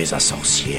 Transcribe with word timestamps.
Un 0.00 0.20
sorcier. 0.20 0.78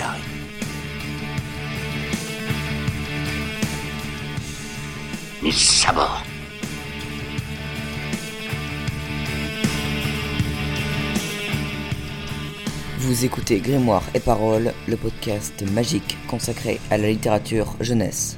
Vous 12.98 13.26
écoutez 13.26 13.60
Grimoire 13.60 14.04
et 14.14 14.22
Paroles, 14.22 14.72
le 14.88 14.96
podcast 14.96 15.70
magique 15.70 16.18
consacré 16.30 16.80
à 16.90 16.98
la 16.98 17.10
littérature 17.10 17.76
jeunesse. 17.82 18.38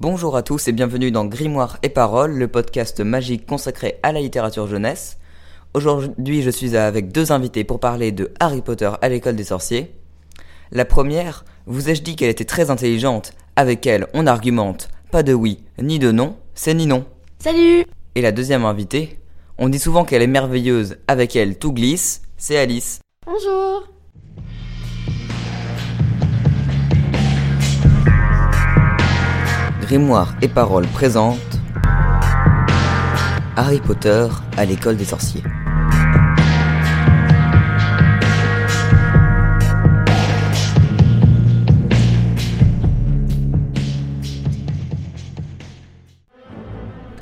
Bonjour 0.00 0.36
à 0.36 0.42
tous 0.42 0.66
et 0.66 0.72
bienvenue 0.72 1.12
dans 1.12 1.26
Grimoire 1.26 1.78
et 1.84 1.90
Paroles, 1.90 2.32
le 2.32 2.48
podcast 2.48 3.00
magique 3.02 3.46
consacré 3.46 4.00
à 4.02 4.10
la 4.10 4.20
littérature 4.20 4.66
jeunesse. 4.66 5.18
Aujourd'hui, 5.74 6.42
je 6.42 6.50
suis 6.50 6.76
avec 6.76 7.12
deux 7.12 7.32
invités 7.32 7.64
pour 7.64 7.80
parler 7.80 8.12
de 8.12 8.30
Harry 8.40 8.60
Potter 8.60 8.90
à 9.00 9.08
l'école 9.08 9.36
des 9.36 9.44
sorciers. 9.44 9.94
La 10.70 10.84
première, 10.84 11.46
vous 11.64 11.88
ai-je 11.88 12.02
dit 12.02 12.14
qu'elle 12.14 12.28
était 12.28 12.44
très 12.44 12.68
intelligente 12.68 13.32
Avec 13.56 13.86
elle, 13.86 14.06
on 14.12 14.26
argumente. 14.26 14.90
Pas 15.10 15.22
de 15.22 15.32
oui, 15.32 15.64
ni 15.80 15.98
de 15.98 16.12
non, 16.12 16.36
c'est 16.54 16.74
ni 16.74 16.86
non. 16.86 17.06
Salut 17.38 17.86
Et 18.14 18.20
la 18.20 18.32
deuxième 18.32 18.66
invitée, 18.66 19.18
on 19.56 19.70
dit 19.70 19.78
souvent 19.78 20.04
qu'elle 20.04 20.20
est 20.20 20.26
merveilleuse. 20.26 20.98
Avec 21.08 21.36
elle, 21.36 21.58
tout 21.58 21.72
glisse, 21.72 22.20
c'est 22.36 22.58
Alice. 22.58 23.00
Bonjour 23.24 23.88
Grimoire 29.80 30.34
et 30.42 30.48
Paroles 30.48 30.86
présente 30.88 31.38
Harry 33.56 33.80
Potter 33.80 34.28
à 34.58 34.66
l'école 34.66 34.98
des 34.98 35.04
sorciers. 35.06 35.42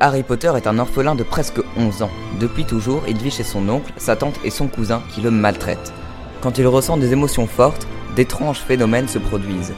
Harry 0.03 0.23
Potter 0.23 0.51
est 0.57 0.67
un 0.67 0.79
orphelin 0.79 1.15
de 1.15 1.23
presque 1.23 1.61
11 1.77 2.03
ans. 2.05 2.11
Depuis 2.41 2.65
toujours, 2.65 3.03
il 3.07 3.19
vit 3.19 3.31
chez 3.31 3.45
son 3.45 3.69
oncle, 3.69 3.93
sa 3.99 4.17
tante 4.17 4.41
et 4.43 4.49
son 4.49 4.67
cousin 4.67 5.03
qui 5.13 5.21
le 5.21 5.31
maltraitent. 5.31 5.93
Quand 6.41 6.57
il 6.57 6.67
ressent 6.67 6.97
des 6.97 7.13
émotions 7.13 7.47
fortes, 7.47 7.87
d'étranges 8.17 8.61
phénomènes 8.61 9.09
se 9.09 9.19
produisent. 9.19 9.75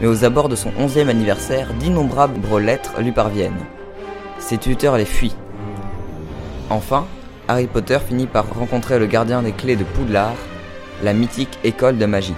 Mais 0.00 0.06
aux 0.06 0.24
abords 0.24 0.48
de 0.48 0.56
son 0.56 0.70
11e 0.70 1.10
anniversaire, 1.10 1.74
d'innombrables 1.74 2.40
lettres 2.60 2.94
lui 3.02 3.12
parviennent. 3.12 3.66
Ses 4.38 4.56
tuteurs 4.56 4.96
les 4.96 5.04
fuient. 5.04 5.36
Enfin, 6.70 7.04
Harry 7.46 7.66
Potter 7.66 7.98
finit 7.98 8.26
par 8.26 8.46
rencontrer 8.54 8.98
le 8.98 9.04
gardien 9.04 9.42
des 9.42 9.52
clés 9.52 9.76
de 9.76 9.84
Poudlard, 9.84 10.32
la 11.02 11.12
mythique 11.12 11.58
école 11.62 11.98
de 11.98 12.06
magie. 12.06 12.34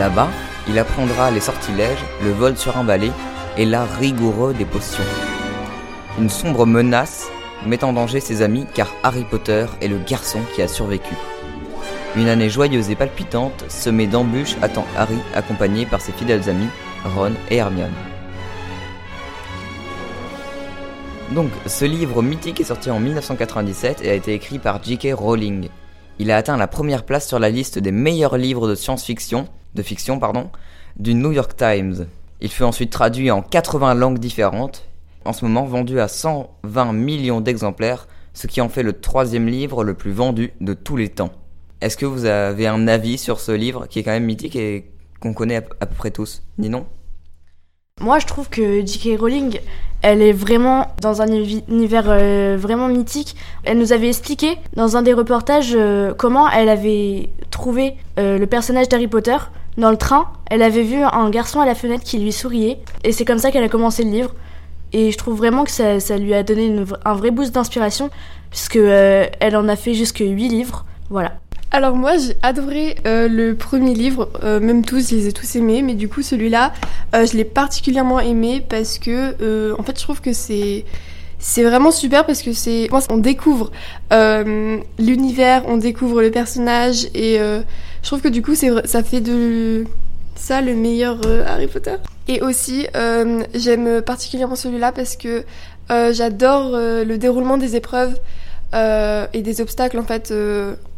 Là-bas, 0.00 0.30
il 0.68 0.80
apprendra 0.80 1.30
les 1.30 1.38
sortilèges, 1.38 2.04
le 2.24 2.32
vol 2.32 2.56
sur 2.56 2.76
un 2.76 2.82
balai 2.82 3.12
et 3.56 3.64
l'art 3.64 3.88
rigoureux 4.00 4.52
des 4.52 4.64
potions. 4.64 5.04
Une 6.18 6.30
sombre 6.30 6.64
menace 6.64 7.28
met 7.66 7.84
en 7.84 7.92
danger 7.92 8.20
ses 8.20 8.40
amis 8.40 8.64
car 8.72 8.90
Harry 9.02 9.24
Potter 9.24 9.66
est 9.82 9.88
le 9.88 9.98
garçon 9.98 10.38
qui 10.54 10.62
a 10.62 10.68
survécu. 10.68 11.14
Une 12.16 12.28
année 12.28 12.48
joyeuse 12.48 12.88
et 12.88 12.96
palpitante, 12.96 13.66
semée 13.68 14.06
d'embûches, 14.06 14.56
attend 14.62 14.86
Harry 14.96 15.18
accompagné 15.34 15.84
par 15.84 16.00
ses 16.00 16.12
fidèles 16.12 16.48
amis 16.48 16.68
Ron 17.04 17.32
et 17.50 17.56
Hermione. 17.56 17.92
Donc, 21.32 21.50
ce 21.66 21.84
livre 21.84 22.22
mythique 22.22 22.62
est 22.62 22.64
sorti 22.64 22.90
en 22.90 22.98
1997 22.98 24.00
et 24.02 24.08
a 24.08 24.14
été 24.14 24.32
écrit 24.32 24.58
par 24.58 24.82
J.K. 24.82 25.08
Rowling. 25.12 25.68
Il 26.18 26.30
a 26.30 26.38
atteint 26.38 26.56
la 26.56 26.66
première 26.66 27.04
place 27.04 27.28
sur 27.28 27.38
la 27.38 27.50
liste 27.50 27.78
des 27.78 27.92
meilleurs 27.92 28.38
livres 28.38 28.68
de 28.68 28.74
science-fiction, 28.74 29.48
de 29.74 29.82
fiction 29.82 30.18
pardon, 30.18 30.48
du 30.98 31.12
New 31.12 31.32
York 31.32 31.54
Times. 31.56 32.06
Il 32.40 32.50
fut 32.50 32.62
ensuite 32.62 32.90
traduit 32.90 33.30
en 33.30 33.42
80 33.42 33.94
langues 33.94 34.18
différentes, 34.18 34.85
en 35.26 35.32
ce 35.32 35.44
moment 35.44 35.64
vendu 35.64 36.00
à 36.00 36.08
120 36.08 36.92
millions 36.92 37.40
d'exemplaires, 37.40 38.08
ce 38.32 38.46
qui 38.46 38.60
en 38.60 38.68
fait 38.68 38.82
le 38.82 38.92
troisième 38.94 39.46
livre 39.46 39.84
le 39.84 39.94
plus 39.94 40.12
vendu 40.12 40.52
de 40.60 40.74
tous 40.74 40.96
les 40.96 41.08
temps. 41.08 41.32
Est-ce 41.80 41.96
que 41.96 42.06
vous 42.06 42.24
avez 42.24 42.66
un 42.66 42.88
avis 42.88 43.18
sur 43.18 43.40
ce 43.40 43.52
livre 43.52 43.86
qui 43.86 43.98
est 43.98 44.02
quand 44.02 44.12
même 44.12 44.24
mythique 44.24 44.56
et 44.56 44.90
qu'on 45.20 45.34
connaît 45.34 45.56
à 45.56 45.86
peu 45.86 45.94
près 45.94 46.10
tous 46.10 46.42
Ni 46.58 46.68
non? 46.68 46.86
Moi, 48.02 48.18
je 48.18 48.26
trouve 48.26 48.50
que 48.50 48.84
J.K. 48.84 49.18
Rowling, 49.18 49.58
elle 50.02 50.20
est 50.20 50.32
vraiment 50.32 50.88
dans 51.00 51.22
un 51.22 51.26
univers 51.26 52.04
euh, 52.08 52.56
vraiment 52.58 52.88
mythique. 52.88 53.36
Elle 53.64 53.78
nous 53.78 53.92
avait 53.92 54.08
expliqué 54.08 54.58
dans 54.74 54.98
un 54.98 55.02
des 55.02 55.14
reportages 55.14 55.72
euh, 55.74 56.12
comment 56.14 56.48
elle 56.50 56.68
avait 56.68 57.30
trouvé 57.50 57.96
euh, 58.18 58.38
le 58.38 58.46
personnage 58.46 58.90
d'Harry 58.90 59.08
Potter 59.08 59.36
dans 59.78 59.90
le 59.90 59.96
train. 59.96 60.28
Elle 60.50 60.62
avait 60.62 60.82
vu 60.82 61.02
un 61.02 61.30
garçon 61.30 61.60
à 61.60 61.66
la 61.66 61.74
fenêtre 61.74 62.04
qui 62.04 62.18
lui 62.18 62.32
souriait 62.32 62.78
et 63.02 63.12
c'est 63.12 63.24
comme 63.24 63.38
ça 63.38 63.50
qu'elle 63.50 63.64
a 63.64 63.68
commencé 63.68 64.04
le 64.04 64.10
livre. 64.10 64.34
Et 64.96 65.12
je 65.12 65.18
trouve 65.18 65.36
vraiment 65.36 65.64
que 65.64 65.70
ça, 65.70 66.00
ça 66.00 66.16
lui 66.16 66.32
a 66.32 66.42
donné 66.42 66.74
un 67.04 67.14
vrai 67.14 67.30
boost 67.30 67.54
d'inspiration 67.54 68.08
puisque 68.48 68.76
elle 68.76 69.56
en 69.56 69.68
a 69.68 69.76
fait 69.76 69.92
jusque 69.92 70.20
8 70.20 70.48
livres. 70.48 70.86
Voilà. 71.10 71.34
Alors 71.70 71.94
moi 71.94 72.16
j'ai 72.16 72.34
adoré 72.42 72.96
euh, 73.06 73.28
le 73.28 73.54
premier 73.54 73.92
livre, 73.92 74.30
euh, 74.42 74.58
même 74.58 74.86
tous, 74.86 75.10
je 75.10 75.16
les 75.16 75.28
ai 75.28 75.32
tous 75.32 75.56
aimés, 75.56 75.82
mais 75.82 75.92
du 75.92 76.08
coup 76.08 76.22
celui-là, 76.22 76.72
euh, 77.14 77.26
je 77.26 77.36
l'ai 77.36 77.44
particulièrement 77.44 78.20
aimé 78.20 78.64
parce 78.66 78.98
que 78.98 79.74
en 79.78 79.82
fait 79.82 79.98
je 79.98 80.02
trouve 80.02 80.22
que 80.22 80.32
c'est 80.32 80.86
c'est 81.38 81.62
vraiment 81.62 81.90
super 81.90 82.24
parce 82.24 82.40
que 82.40 82.54
c'est 82.54 82.88
on 83.10 83.18
découvre 83.18 83.72
l'univers, 84.98 85.64
on 85.66 85.76
découvre 85.76 86.22
le 86.22 86.30
personnage 86.30 87.08
et 87.12 87.36
je 87.36 88.06
trouve 88.06 88.22
que 88.22 88.28
du 88.28 88.40
coup 88.40 88.54
ça 88.54 89.02
fait 89.02 89.20
de 89.20 89.84
ça 90.36 90.60
le 90.60 90.74
meilleur 90.74 91.18
Harry 91.46 91.66
Potter. 91.66 91.96
Et 92.28 92.40
aussi 92.40 92.86
j'aime 93.54 94.02
particulièrement 94.02 94.56
celui-là 94.56 94.92
parce 94.92 95.16
que 95.16 95.44
j'adore 95.88 96.72
le 96.72 97.16
déroulement 97.16 97.56
des 97.56 97.76
épreuves 97.76 98.18
et 98.72 99.42
des 99.42 99.60
obstacles 99.60 99.98
en 99.98 100.04
fait 100.04 100.32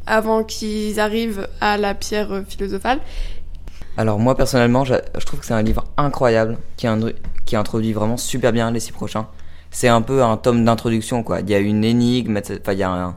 avant 0.06 0.42
qu'ils 0.42 1.00
arrivent 1.00 1.48
à 1.60 1.76
la 1.76 1.94
pierre 1.94 2.42
philosophale. 2.48 3.00
Alors 3.98 4.20
moi 4.20 4.36
personnellement, 4.36 4.84
je, 4.84 4.94
trouve 5.26 5.40
que 5.40 5.46
c'est 5.46 5.54
un 5.54 5.62
livre 5.62 5.84
incroyable 5.96 6.56
qui, 6.76 6.86
qui 7.44 7.56
introduit 7.56 7.92
vraiment 7.92 8.16
super 8.16 8.52
bien 8.52 8.70
les 8.70 8.78
six 8.78 8.92
prochains. 8.92 9.26
C'est 9.72 9.88
un 9.88 10.02
peu 10.02 10.22
un 10.22 10.36
tome 10.36 10.64
d'introduction 10.64 11.24
quoi. 11.24 11.40
Il 11.40 11.50
y 11.50 11.54
a 11.54 11.58
une 11.58 11.84
énigme, 11.84 12.38
enfin 12.38 12.72
il 12.74 12.78
y 12.78 12.84
a 12.84 13.14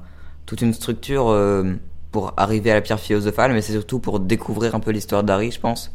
toute 0.47 0.61
une 0.61 0.73
structure 0.73 1.29
euh, 1.29 1.75
pour 2.11 2.33
arriver 2.35 2.71
à 2.71 2.73
la 2.73 2.81
pierre 2.81 2.99
philosophale, 2.99 3.53
mais 3.53 3.61
c'est 3.61 3.73
surtout 3.73 3.99
pour 3.99 4.19
découvrir 4.19 4.73
un 4.73 4.79
peu 4.79 4.89
l'histoire 4.89 5.23
d'Harry, 5.23 5.51
je 5.51 5.59
pense. 5.59 5.91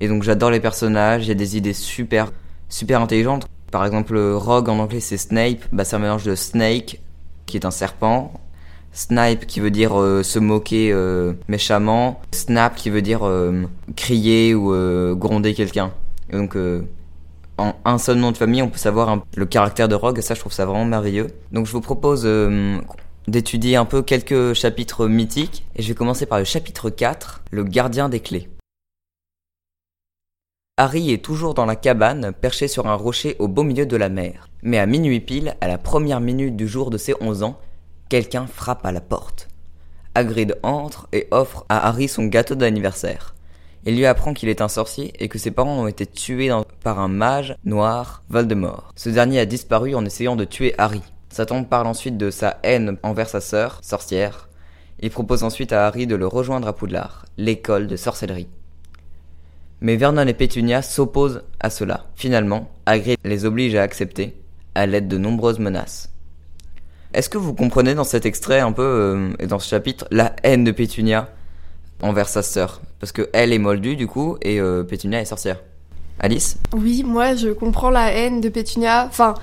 Et 0.00 0.08
donc 0.08 0.22
j'adore 0.22 0.50
les 0.50 0.60
personnages, 0.60 1.26
il 1.26 1.28
y 1.28 1.32
a 1.32 1.34
des 1.34 1.56
idées 1.56 1.74
super 1.74 2.32
super 2.68 3.00
intelligentes. 3.00 3.46
Par 3.70 3.84
exemple, 3.84 4.18
Rogue 4.18 4.68
en 4.68 4.78
anglais 4.78 5.00
c'est 5.00 5.16
Snape, 5.16 5.64
bah 5.72 5.84
c'est 5.84 5.96
un 5.96 6.00
mélange 6.00 6.24
de 6.24 6.34
Snake 6.34 7.00
qui 7.46 7.56
est 7.56 7.64
un 7.64 7.70
serpent 7.70 8.32
Snipe 8.92 9.46
qui 9.46 9.60
veut 9.60 9.70
dire 9.70 9.98
euh, 10.00 10.22
se 10.22 10.38
moquer 10.38 10.90
euh, 10.92 11.34
méchamment, 11.48 12.20
snap 12.32 12.74
qui 12.74 12.90
veut 12.90 13.02
dire 13.02 13.26
euh, 13.26 13.64
crier 13.96 14.54
ou 14.54 14.74
gronder 15.16 15.54
quelqu'un. 15.54 15.92
donc 16.32 16.56
en 17.58 17.76
un 17.84 17.98
seul 17.98 18.16
nom 18.16 18.32
de 18.32 18.38
famille, 18.38 18.62
on 18.62 18.68
peut 18.68 18.78
savoir 18.78 19.22
le 19.36 19.46
caractère 19.46 19.86
de 19.86 19.94
Rogue 19.94 20.18
et 20.18 20.22
ça 20.22 20.34
je 20.34 20.40
trouve 20.40 20.52
ça 20.52 20.64
vraiment 20.64 20.86
merveilleux. 20.86 21.28
Donc 21.52 21.66
je 21.66 21.72
vous 21.72 21.82
propose 21.82 22.26
d'étudier 23.28 23.76
un 23.76 23.84
peu 23.84 24.02
quelques 24.02 24.54
chapitres 24.54 25.06
mythiques 25.06 25.66
et 25.76 25.82
je 25.82 25.88
vais 25.88 25.94
commencer 25.94 26.24
par 26.24 26.38
le 26.38 26.44
chapitre 26.44 26.88
4, 26.88 27.42
le 27.50 27.64
gardien 27.64 28.08
des 28.08 28.20
clés. 28.20 28.48
Harry 30.80 31.12
est 31.12 31.22
toujours 31.22 31.52
dans 31.52 31.66
la 31.66 31.76
cabane, 31.76 32.32
perché 32.40 32.66
sur 32.66 32.86
un 32.86 32.94
rocher 32.94 33.36
au 33.38 33.48
beau 33.48 33.64
milieu 33.64 33.84
de 33.84 33.98
la 33.98 34.08
mer. 34.08 34.48
Mais 34.62 34.78
à 34.78 34.86
minuit 34.86 35.20
pile, 35.20 35.54
à 35.60 35.68
la 35.68 35.76
première 35.76 36.20
minute 36.20 36.56
du 36.56 36.66
jour 36.66 36.88
de 36.88 36.96
ses 36.96 37.14
11 37.20 37.42
ans, 37.42 37.60
Quelqu'un 38.08 38.48
frappe 38.48 38.84
à 38.84 38.90
la 38.90 39.00
porte. 39.00 39.48
Hagrid 40.16 40.56
entre 40.64 41.06
et 41.12 41.28
offre 41.30 41.64
à 41.68 41.86
Harry 41.86 42.08
son 42.08 42.24
gâteau 42.24 42.56
d'anniversaire. 42.56 43.36
Il 43.86 43.96
lui 43.96 44.04
apprend 44.04 44.34
qu'il 44.34 44.48
est 44.48 44.62
un 44.62 44.68
sorcier 44.68 45.12
et 45.22 45.28
que 45.28 45.38
ses 45.38 45.52
parents 45.52 45.78
ont 45.78 45.86
été 45.86 46.06
tués 46.06 46.50
par 46.82 46.98
un 46.98 47.06
mage 47.06 47.54
noir, 47.64 48.24
Voldemort. 48.28 48.92
Ce 48.96 49.10
dernier 49.10 49.38
a 49.38 49.46
disparu 49.46 49.94
en 49.94 50.04
essayant 50.04 50.34
de 50.34 50.44
tuer 50.44 50.74
Harry. 50.76 51.02
Sa 51.28 51.46
tante 51.46 51.68
parle 51.68 51.86
ensuite 51.86 52.16
de 52.16 52.30
sa 52.30 52.58
haine 52.64 52.96
envers 53.04 53.28
sa 53.28 53.40
sœur, 53.40 53.78
sorcière. 53.84 54.48
Il 54.98 55.10
propose 55.10 55.44
ensuite 55.44 55.72
à 55.72 55.86
Harry 55.86 56.08
de 56.08 56.16
le 56.16 56.26
rejoindre 56.26 56.66
à 56.66 56.72
Poudlard, 56.72 57.26
l'école 57.36 57.86
de 57.86 57.96
sorcellerie. 57.96 58.48
Mais 59.80 59.96
Vernon 59.96 60.26
et 60.26 60.34
Pétunia 60.34 60.82
s'opposent 60.82 61.42
à 61.58 61.70
cela. 61.70 62.06
Finalement, 62.14 62.70
Hagrid 62.86 63.18
les 63.24 63.44
oblige 63.44 63.74
à 63.74 63.82
accepter, 63.82 64.34
à 64.74 64.86
l'aide 64.86 65.08
de 65.08 65.16
nombreuses 65.16 65.58
menaces. 65.58 66.10
Est-ce 67.12 67.28
que 67.28 67.38
vous 67.38 67.54
comprenez 67.54 67.94
dans 67.94 68.04
cet 68.04 68.26
extrait 68.26 68.60
un 68.60 68.72
peu, 68.72 68.82
euh, 68.82 69.30
et 69.40 69.46
dans 69.46 69.58
ce 69.58 69.68
chapitre, 69.68 70.06
la 70.10 70.32
haine 70.42 70.64
de 70.64 70.70
Pétunia 70.70 71.28
envers 72.02 72.28
sa 72.28 72.42
sœur? 72.42 72.82
Parce 73.00 73.10
que 73.10 73.28
elle 73.32 73.52
est 73.52 73.58
moldue 73.58 73.96
du 73.96 74.06
coup, 74.06 74.36
et 74.42 74.60
euh, 74.60 74.84
Pétunia 74.84 75.20
est 75.20 75.24
sorcière. 75.24 75.60
Alice? 76.20 76.58
Oui, 76.72 77.02
moi 77.02 77.34
je 77.34 77.48
comprends 77.48 77.90
la 77.90 78.12
haine 78.12 78.40
de 78.40 78.48
Pétunia. 78.48 79.06
Enfin, 79.06 79.34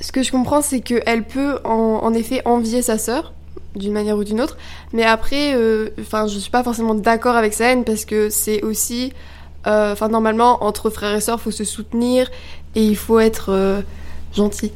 ce 0.00 0.12
que 0.12 0.22
je 0.22 0.30
comprends 0.30 0.60
c'est 0.60 0.80
qu'elle 0.80 1.24
peut 1.24 1.58
en, 1.64 2.12
effet 2.12 2.42
envier 2.44 2.82
sa 2.82 2.98
sœur, 2.98 3.32
d'une 3.74 3.92
manière 3.92 4.16
ou 4.16 4.22
d'une 4.22 4.40
autre. 4.40 4.58
Mais 4.92 5.04
après, 5.04 5.54
euh, 5.56 5.88
enfin, 6.00 6.26
je 6.26 6.38
suis 6.38 6.50
pas 6.50 6.62
forcément 6.62 6.94
d'accord 6.94 7.36
avec 7.36 7.54
sa 7.54 7.72
haine 7.72 7.84
parce 7.84 8.04
que 8.04 8.28
c'est 8.28 8.62
aussi, 8.62 9.12
euh, 9.66 9.92
enfin, 9.92 10.08
normalement, 10.08 10.64
entre 10.64 10.90
frères 10.90 11.14
et 11.14 11.20
sœurs, 11.20 11.40
faut 11.40 11.50
se 11.50 11.64
soutenir 11.64 12.30
et 12.74 12.84
il 12.84 12.96
faut 12.96 13.18
être 13.18 13.50
euh, 13.52 13.80
gentil. 14.34 14.72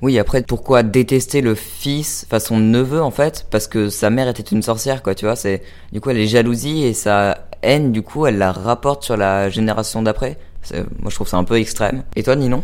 Oui, 0.00 0.18
après, 0.18 0.42
pourquoi 0.42 0.84
détester 0.84 1.40
le 1.40 1.56
fils, 1.56 2.24
enfin 2.28 2.38
son 2.38 2.58
neveu 2.58 3.02
en 3.02 3.10
fait, 3.10 3.46
parce 3.50 3.66
que 3.66 3.88
sa 3.88 4.10
mère 4.10 4.28
était 4.28 4.44
une 4.44 4.62
sorcière, 4.62 5.02
quoi, 5.02 5.16
tu 5.16 5.24
vois, 5.24 5.34
c'est, 5.34 5.62
du 5.92 6.00
coup, 6.00 6.10
elle 6.10 6.18
est 6.18 6.28
jalousie 6.28 6.84
et 6.84 6.92
sa 6.94 7.48
haine, 7.62 7.90
du 7.90 8.02
coup, 8.02 8.24
elle 8.26 8.38
la 8.38 8.52
rapporte 8.52 9.02
sur 9.02 9.16
la 9.16 9.48
génération 9.50 10.00
d'après. 10.02 10.38
C'est- 10.62 10.84
Moi, 11.00 11.08
je 11.10 11.14
trouve 11.16 11.26
ça 11.26 11.36
un 11.36 11.44
peu 11.44 11.56
extrême. 11.58 12.04
Et 12.14 12.22
toi, 12.22 12.36
Ninon? 12.36 12.62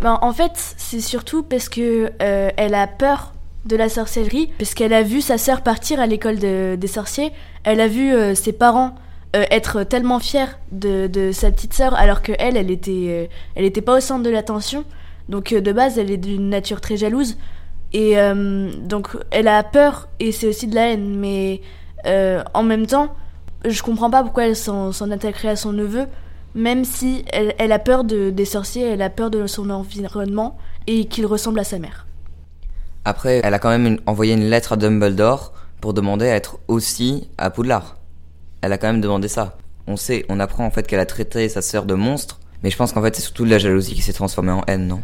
Ben, 0.00 0.18
en 0.22 0.32
fait, 0.32 0.52
c'est 0.76 1.00
surtout 1.00 1.44
parce 1.44 1.68
que 1.68 2.10
euh, 2.20 2.50
elle 2.56 2.74
a 2.74 2.88
peur 2.88 3.32
de 3.64 3.76
la 3.76 3.88
sorcellerie, 3.88 4.50
parce 4.58 4.74
qu'elle 4.74 4.92
a 4.92 5.04
vu 5.04 5.20
sa 5.20 5.38
sœur 5.38 5.60
partir 5.60 6.00
à 6.00 6.06
l'école 6.08 6.40
de- 6.40 6.74
des 6.76 6.88
sorciers. 6.88 7.30
Elle 7.62 7.80
a 7.80 7.86
vu 7.86 8.12
euh, 8.12 8.34
ses 8.34 8.52
parents 8.52 8.96
euh, 9.34 9.44
être 9.50 9.82
tellement 9.84 10.18
fiers 10.18 10.44
de, 10.72 11.30
sa 11.32 11.50
petite 11.50 11.72
sœur, 11.72 11.94
alors 11.94 12.20
que 12.20 12.32
elle, 12.38 12.58
elle 12.58 12.70
était, 12.70 13.06
euh, 13.08 13.26
elle 13.54 13.64
était 13.64 13.80
pas 13.80 13.96
au 13.96 14.00
centre 14.00 14.22
de 14.22 14.28
l'attention. 14.28 14.84
Donc 15.30 15.52
euh, 15.52 15.62
de 15.62 15.72
base, 15.72 15.98
elle 15.98 16.10
est 16.10 16.18
d'une 16.18 16.50
nature 16.50 16.82
très 16.82 16.98
jalouse. 16.98 17.38
Et 17.94 18.16
donc 18.84 19.18
elle 19.30 19.48
a 19.48 19.62
peur 19.62 20.08
et 20.18 20.32
c'est 20.32 20.46
aussi 20.46 20.66
de 20.66 20.74
la 20.74 20.92
haine. 20.92 21.14
Mais 21.18 21.60
en 22.54 22.62
même 22.62 22.86
temps, 22.86 23.14
je 23.66 23.82
comprends 23.82 24.08
pas 24.08 24.22
pourquoi 24.22 24.46
elle 24.46 24.56
s'en 24.56 25.10
attaquerait 25.10 25.48
à 25.48 25.56
son 25.56 25.74
neveu, 25.74 26.06
même 26.54 26.86
si 26.86 27.22
elle, 27.30 27.70
a 27.70 27.78
peur 27.78 28.04
de, 28.04 28.30
des 28.30 28.46
sorciers, 28.46 28.88
elle 28.88 29.02
a 29.02 29.10
peur 29.10 29.30
de 29.30 29.46
son 29.46 29.68
environnement 29.68 30.56
et 30.86 31.04
qu'il 31.04 31.26
ressemble 31.26 31.60
à 31.60 31.64
sa 31.64 31.78
mère. 31.78 32.06
Après, 33.04 33.42
elle 33.44 33.52
a 33.52 33.58
quand 33.58 33.68
même 33.68 33.98
envoyé 34.06 34.32
une 34.32 34.48
lettre 34.48 34.72
à 34.72 34.76
Dumbledore 34.76 35.52
pour 35.82 35.92
demander 35.92 36.30
à 36.30 36.34
être 36.34 36.60
aussi 36.68 37.28
à 37.36 37.50
Poudlard. 37.50 37.96
Elle 38.62 38.72
a 38.72 38.78
quand 38.78 38.86
même 38.86 39.00
demandé 39.00 39.28
ça. 39.28 39.58
On 39.86 39.96
sait, 39.96 40.24
on 40.28 40.40
apprend 40.40 40.64
en 40.64 40.70
fait 40.70 40.86
qu'elle 40.86 41.00
a 41.00 41.06
traité 41.06 41.48
sa 41.48 41.60
sœur 41.62 41.84
de 41.84 41.94
monstre, 41.94 42.38
mais 42.62 42.70
je 42.70 42.76
pense 42.76 42.92
qu'en 42.92 43.02
fait 43.02 43.14
c'est 43.16 43.22
surtout 43.22 43.44
de 43.44 43.50
la 43.50 43.58
jalousie 43.58 43.94
qui 43.94 44.02
s'est 44.02 44.12
transformée 44.12 44.52
en 44.52 44.62
haine, 44.68 44.86
non? 44.88 45.02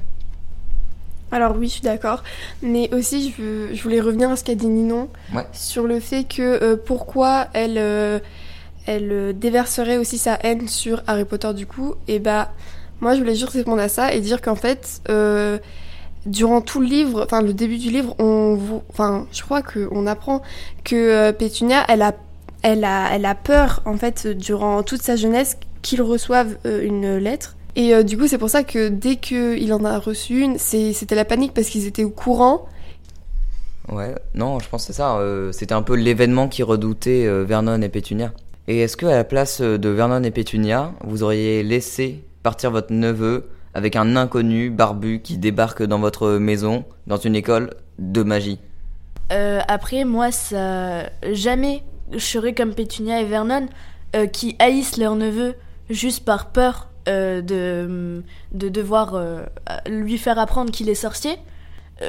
Alors 1.30 1.54
oui, 1.56 1.66
je 1.68 1.72
suis 1.74 1.82
d'accord. 1.82 2.22
Mais 2.62 2.88
aussi, 2.94 3.30
je, 3.36 3.42
veux- 3.42 3.74
je 3.74 3.82
voulais 3.82 4.00
revenir 4.00 4.30
à 4.30 4.36
ce 4.36 4.44
qu'a 4.44 4.54
dit 4.54 4.66
Ninon 4.68 5.08
Ouais. 5.34 5.46
sur 5.52 5.86
le 5.86 6.00
fait 6.00 6.24
que 6.24 6.40
euh, 6.42 6.76
pourquoi 6.82 7.48
elle, 7.52 7.76
euh, 7.76 8.18
elle 8.86 9.12
euh, 9.12 9.32
déverserait 9.34 9.98
aussi 9.98 10.16
sa 10.16 10.38
haine 10.42 10.68
sur 10.68 11.02
Harry 11.06 11.26
Potter 11.26 11.52
du 11.52 11.66
coup. 11.66 11.96
Et 12.06 12.18
bah, 12.18 12.50
moi, 13.02 13.14
je 13.14 13.18
voulais 13.18 13.34
juste 13.34 13.50
répondre 13.52 13.82
à 13.82 13.88
ça 13.90 14.14
et 14.14 14.20
dire 14.22 14.40
qu'en 14.40 14.54
fait, 14.54 15.02
durant 16.24 16.60
tout 16.62 16.80
le 16.80 16.86
livre, 16.86 17.22
enfin 17.24 17.42
le 17.42 17.52
début 17.52 17.76
du 17.78 17.90
livre, 17.90 18.14
on, 18.18 18.58
enfin, 18.90 19.26
je 19.32 19.42
crois 19.42 19.60
qu'on 19.62 20.06
apprend 20.06 20.40
que 20.84 21.30
Pétunia, 21.32 21.84
elle 21.88 22.00
a, 22.02 22.12
elle 22.62 22.84
a, 22.84 23.08
elle 23.14 23.24
a 23.24 23.34
peur 23.34 23.82
en 23.84 23.96
fait 23.96 24.26
durant 24.26 24.82
toute 24.82 25.02
sa 25.02 25.16
jeunesse 25.16 25.58
qu'il 25.82 26.02
reçoive 26.02 26.56
euh, 26.66 26.82
une 26.82 27.16
lettre. 27.16 27.56
Et 27.76 27.94
euh, 27.94 28.02
du 28.02 28.18
coup, 28.18 28.26
c'est 28.26 28.38
pour 28.38 28.50
ça 28.50 28.64
que 28.64 28.88
dès 28.88 29.16
qu'il 29.16 29.72
en 29.72 29.84
a 29.84 29.98
reçu 29.98 30.40
une, 30.40 30.58
c'était 30.58 31.14
la 31.14 31.24
panique 31.24 31.54
parce 31.54 31.68
qu'ils 31.68 31.86
étaient 31.86 32.04
au 32.04 32.10
courant. 32.10 32.66
Ouais, 33.90 34.14
non, 34.34 34.58
je 34.58 34.68
pense 34.68 34.82
que 34.82 34.92
c'est 34.92 34.96
ça. 34.96 35.18
euh, 35.18 35.52
C'était 35.52 35.74
un 35.74 35.82
peu 35.82 35.94
l'événement 35.94 36.48
qui 36.48 36.62
redoutait 36.62 37.26
euh, 37.26 37.44
Vernon 37.44 37.80
et 37.80 37.88
Pétunia. 37.88 38.32
Et 38.66 38.80
est-ce 38.80 38.96
que 38.96 39.06
à 39.06 39.14
la 39.14 39.24
place 39.24 39.60
de 39.60 39.88
Vernon 39.88 40.22
et 40.24 40.30
Pétunia, 40.30 40.92
vous 41.04 41.22
auriez 41.22 41.62
laissé 41.62 42.22
partir 42.42 42.70
votre 42.70 42.92
neveu 42.92 43.48
avec 43.72 43.96
un 43.96 44.16
inconnu 44.16 44.70
barbu 44.70 45.20
qui 45.22 45.38
débarque 45.38 45.82
dans 45.82 45.98
votre 46.00 46.32
maison, 46.32 46.84
dans 47.06 47.16
une 47.16 47.34
école 47.34 47.70
de 47.98 48.22
magie? 48.22 48.58
Euh, 49.32 49.60
après, 49.68 50.04
moi, 50.04 50.32
ça. 50.32 51.04
Jamais 51.32 51.82
serais 52.16 52.54
comme 52.54 52.74
Pétunia 52.74 53.20
et 53.20 53.24
Vernon 53.24 53.66
euh, 54.16 54.26
qui 54.26 54.56
haïssent 54.58 54.96
leur 54.96 55.16
neveu 55.16 55.54
juste 55.90 56.24
par 56.24 56.50
peur 56.50 56.88
euh, 57.08 57.42
de, 57.42 58.22
de 58.52 58.68
devoir 58.68 59.14
euh, 59.14 59.42
lui 59.86 60.16
faire 60.16 60.38
apprendre 60.38 60.70
qu'il 60.70 60.88
est 60.88 60.94
sorcier. 60.94 61.36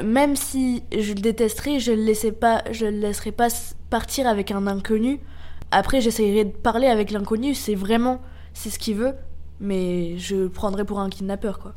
Même 0.04 0.36
si 0.36 0.84
je 0.92 1.14
le 1.14 1.20
détesterais, 1.20 1.80
je 1.80 1.92
le 1.92 2.04
le 2.04 2.90
laisserais 3.00 3.32
pas 3.32 3.48
partir 3.90 4.28
avec 4.28 4.52
un 4.52 4.68
inconnu. 4.68 5.20
Après, 5.72 6.00
j'essayerai 6.00 6.46
de 6.46 6.52
parler 6.52 6.88
avec 6.88 7.12
l'inconnu, 7.12 7.56
c'est 7.56 7.76
vraiment, 7.76 8.22
c'est 8.54 8.70
ce 8.70 8.78
qu'il 8.78 8.96
veut, 8.96 9.14
mais 9.60 10.18
je 10.18 10.36
le 10.36 10.50
prendrais 10.50 10.86
pour 10.86 11.00
un 11.00 11.10
kidnappeur, 11.10 11.60
quoi. 11.60 11.74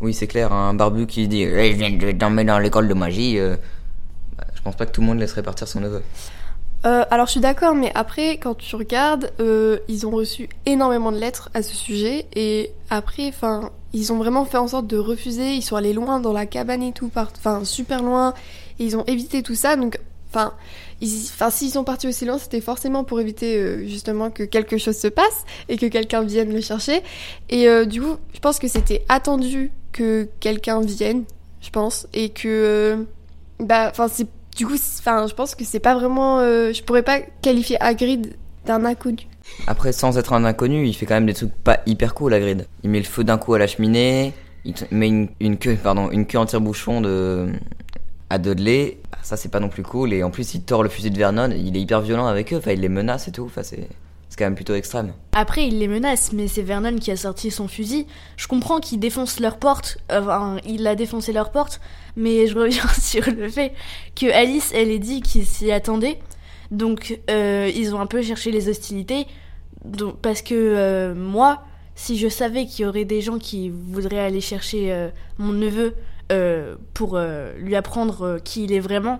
Oui, 0.00 0.14
c'est 0.14 0.26
clair, 0.26 0.52
un 0.52 0.72
barbu 0.72 1.06
qui 1.06 1.28
dit 1.28 1.42
Eh, 1.42 1.72
Je 1.72 1.76
viens 1.76 1.90
de 1.90 2.12
t'emmener 2.12 2.44
dans 2.44 2.58
l'école 2.58 2.88
de 2.88 2.94
magie. 2.94 3.38
bah, 3.38 4.44
je 4.54 4.62
pense 4.62 4.74
pas 4.74 4.86
que 4.86 4.92
tout 4.92 5.02
le 5.02 5.06
monde 5.06 5.18
laisserait 5.18 5.42
partir 5.42 5.68
son 5.68 5.80
neveu. 5.80 6.02
Euh, 6.86 7.04
alors 7.10 7.26
je 7.26 7.32
suis 7.32 7.40
d'accord, 7.40 7.74
mais 7.74 7.92
après, 7.94 8.38
quand 8.38 8.54
tu 8.56 8.74
regardes, 8.74 9.32
euh, 9.40 9.78
ils 9.88 10.06
ont 10.06 10.10
reçu 10.10 10.48
énormément 10.64 11.12
de 11.12 11.18
lettres 11.18 11.50
à 11.52 11.62
ce 11.62 11.74
sujet, 11.74 12.26
et 12.34 12.72
après, 12.88 13.28
enfin, 13.28 13.70
ils 13.92 14.12
ont 14.12 14.16
vraiment 14.16 14.46
fait 14.46 14.56
en 14.56 14.68
sorte 14.68 14.86
de 14.86 14.96
refuser, 14.96 15.54
ils 15.54 15.62
sont 15.62 15.76
allés 15.76 15.92
loin 15.92 16.20
dans 16.20 16.32
la 16.32 16.46
cabane 16.46 16.82
et 16.82 16.92
tout, 16.92 17.10
enfin, 17.14 17.64
super 17.64 18.02
loin, 18.02 18.32
et 18.78 18.84
ils 18.84 18.96
ont 18.96 19.04
évité 19.04 19.42
tout 19.42 19.54
ça, 19.54 19.76
donc, 19.76 19.98
enfin, 20.30 20.54
enfin, 21.04 21.50
s'ils 21.50 21.70
sont 21.70 21.84
partis 21.84 22.08
aussi 22.08 22.24
loin, 22.24 22.38
c'était 22.38 22.62
forcément 22.62 23.04
pour 23.04 23.20
éviter 23.20 23.56
euh, 23.56 23.86
justement 23.86 24.30
que 24.30 24.44
quelque 24.44 24.78
chose 24.78 24.96
se 24.96 25.08
passe, 25.08 25.44
et 25.68 25.76
que 25.76 25.86
quelqu'un 25.86 26.22
vienne 26.22 26.50
le 26.50 26.62
chercher, 26.62 27.02
et 27.50 27.68
euh, 27.68 27.84
du 27.84 28.00
coup, 28.00 28.16
je 28.32 28.40
pense 28.40 28.58
que 28.58 28.68
c'était 28.68 29.04
attendu 29.10 29.70
que 29.92 30.28
quelqu'un 30.40 30.80
vienne, 30.80 31.24
je 31.60 31.68
pense, 31.68 32.06
et 32.14 32.30
que, 32.30 32.48
euh, 32.48 33.04
bah, 33.58 33.88
enfin, 33.90 34.08
c'est 34.08 34.26
du 34.60 34.66
coup, 34.66 34.76
je 34.76 35.32
pense 35.32 35.54
que 35.54 35.64
c'est 35.64 35.80
pas 35.80 35.94
vraiment. 35.94 36.40
euh, 36.40 36.74
je 36.74 36.82
pourrais 36.82 37.02
pas 37.02 37.20
qualifier 37.40 37.80
Hagrid 37.80 38.36
d'un 38.66 38.84
inconnu. 38.84 39.26
Après, 39.66 39.90
sans 39.90 40.18
être 40.18 40.34
un 40.34 40.44
inconnu, 40.44 40.86
il 40.86 40.92
fait 40.92 41.06
quand 41.06 41.14
même 41.14 41.24
des 41.24 41.32
trucs 41.32 41.54
pas 41.64 41.80
hyper 41.86 42.12
cool, 42.12 42.34
Hagrid. 42.34 42.66
Il 42.84 42.90
met 42.90 42.98
le 42.98 43.06
feu 43.06 43.24
d'un 43.24 43.38
coup 43.38 43.54
à 43.54 43.58
la 43.58 43.66
cheminée, 43.66 44.34
il 44.66 44.74
met 44.90 45.08
une, 45.08 45.28
une 45.40 45.56
queue, 45.56 45.78
pardon, 45.82 46.10
une 46.10 46.26
queue 46.26 46.36
en 46.36 46.44
tire-bouchon 46.44 47.00
de 47.00 47.48
à 48.28 48.36
Dudley. 48.36 48.98
Ah, 49.12 49.16
Ça, 49.22 49.38
c'est 49.38 49.48
pas 49.48 49.60
non 49.60 49.70
plus 49.70 49.82
cool. 49.82 50.12
Et 50.12 50.22
en 50.22 50.30
plus, 50.30 50.52
il 50.52 50.60
tord 50.62 50.82
le 50.82 50.90
fusil 50.90 51.10
de 51.10 51.16
Vernon. 51.16 51.48
Il 51.56 51.74
est 51.74 51.80
hyper 51.80 52.02
violent 52.02 52.26
avec 52.26 52.52
eux. 52.52 52.58
Enfin, 52.58 52.72
il 52.72 52.80
les 52.80 52.90
menace 52.90 53.28
et 53.28 53.32
tout. 53.32 53.44
Enfin, 53.46 53.62
c'est 53.62 53.88
c'est 54.30 54.38
quand 54.38 54.46
même 54.46 54.54
plutôt 54.54 54.76
extrême. 54.76 55.12
Après, 55.32 55.66
il 55.66 55.80
les 55.80 55.88
menace, 55.88 56.32
mais 56.32 56.46
c'est 56.46 56.62
Vernon 56.62 56.96
qui 56.96 57.10
a 57.10 57.16
sorti 57.16 57.50
son 57.50 57.66
fusil. 57.66 58.06
Je 58.36 58.46
comprends 58.46 58.78
qu'il 58.78 59.00
défonce 59.00 59.40
leur 59.40 59.58
porte, 59.58 59.98
enfin, 60.08 60.58
il 60.64 60.86
a 60.86 60.94
défoncé 60.94 61.32
leur 61.32 61.50
porte, 61.50 61.80
mais 62.16 62.46
je 62.46 62.56
reviens 62.56 62.86
sur 63.00 63.28
le 63.28 63.48
fait 63.48 63.72
que 64.14 64.30
Alice, 64.32 64.70
elle 64.72 64.90
est 64.90 65.00
dit 65.00 65.20
qu'il 65.20 65.44
s'y 65.44 65.72
attendait. 65.72 66.20
Donc, 66.70 67.18
euh, 67.28 67.68
ils 67.74 67.92
ont 67.92 68.00
un 68.00 68.06
peu 68.06 68.22
cherché 68.22 68.52
les 68.52 68.68
hostilités. 68.68 69.26
Parce 70.22 70.42
que 70.42 70.54
euh, 70.54 71.14
moi, 71.14 71.64
si 71.96 72.16
je 72.16 72.28
savais 72.28 72.66
qu'il 72.66 72.84
y 72.84 72.88
aurait 72.88 73.04
des 73.04 73.20
gens 73.20 73.38
qui 73.38 73.70
voudraient 73.70 74.20
aller 74.20 74.40
chercher 74.40 74.92
euh, 74.92 75.08
mon 75.38 75.52
neveu 75.52 75.94
pour 76.94 77.18
lui 77.58 77.74
apprendre 77.74 78.38
qui 78.44 78.62
il 78.62 78.72
est 78.72 78.78
vraiment, 78.78 79.18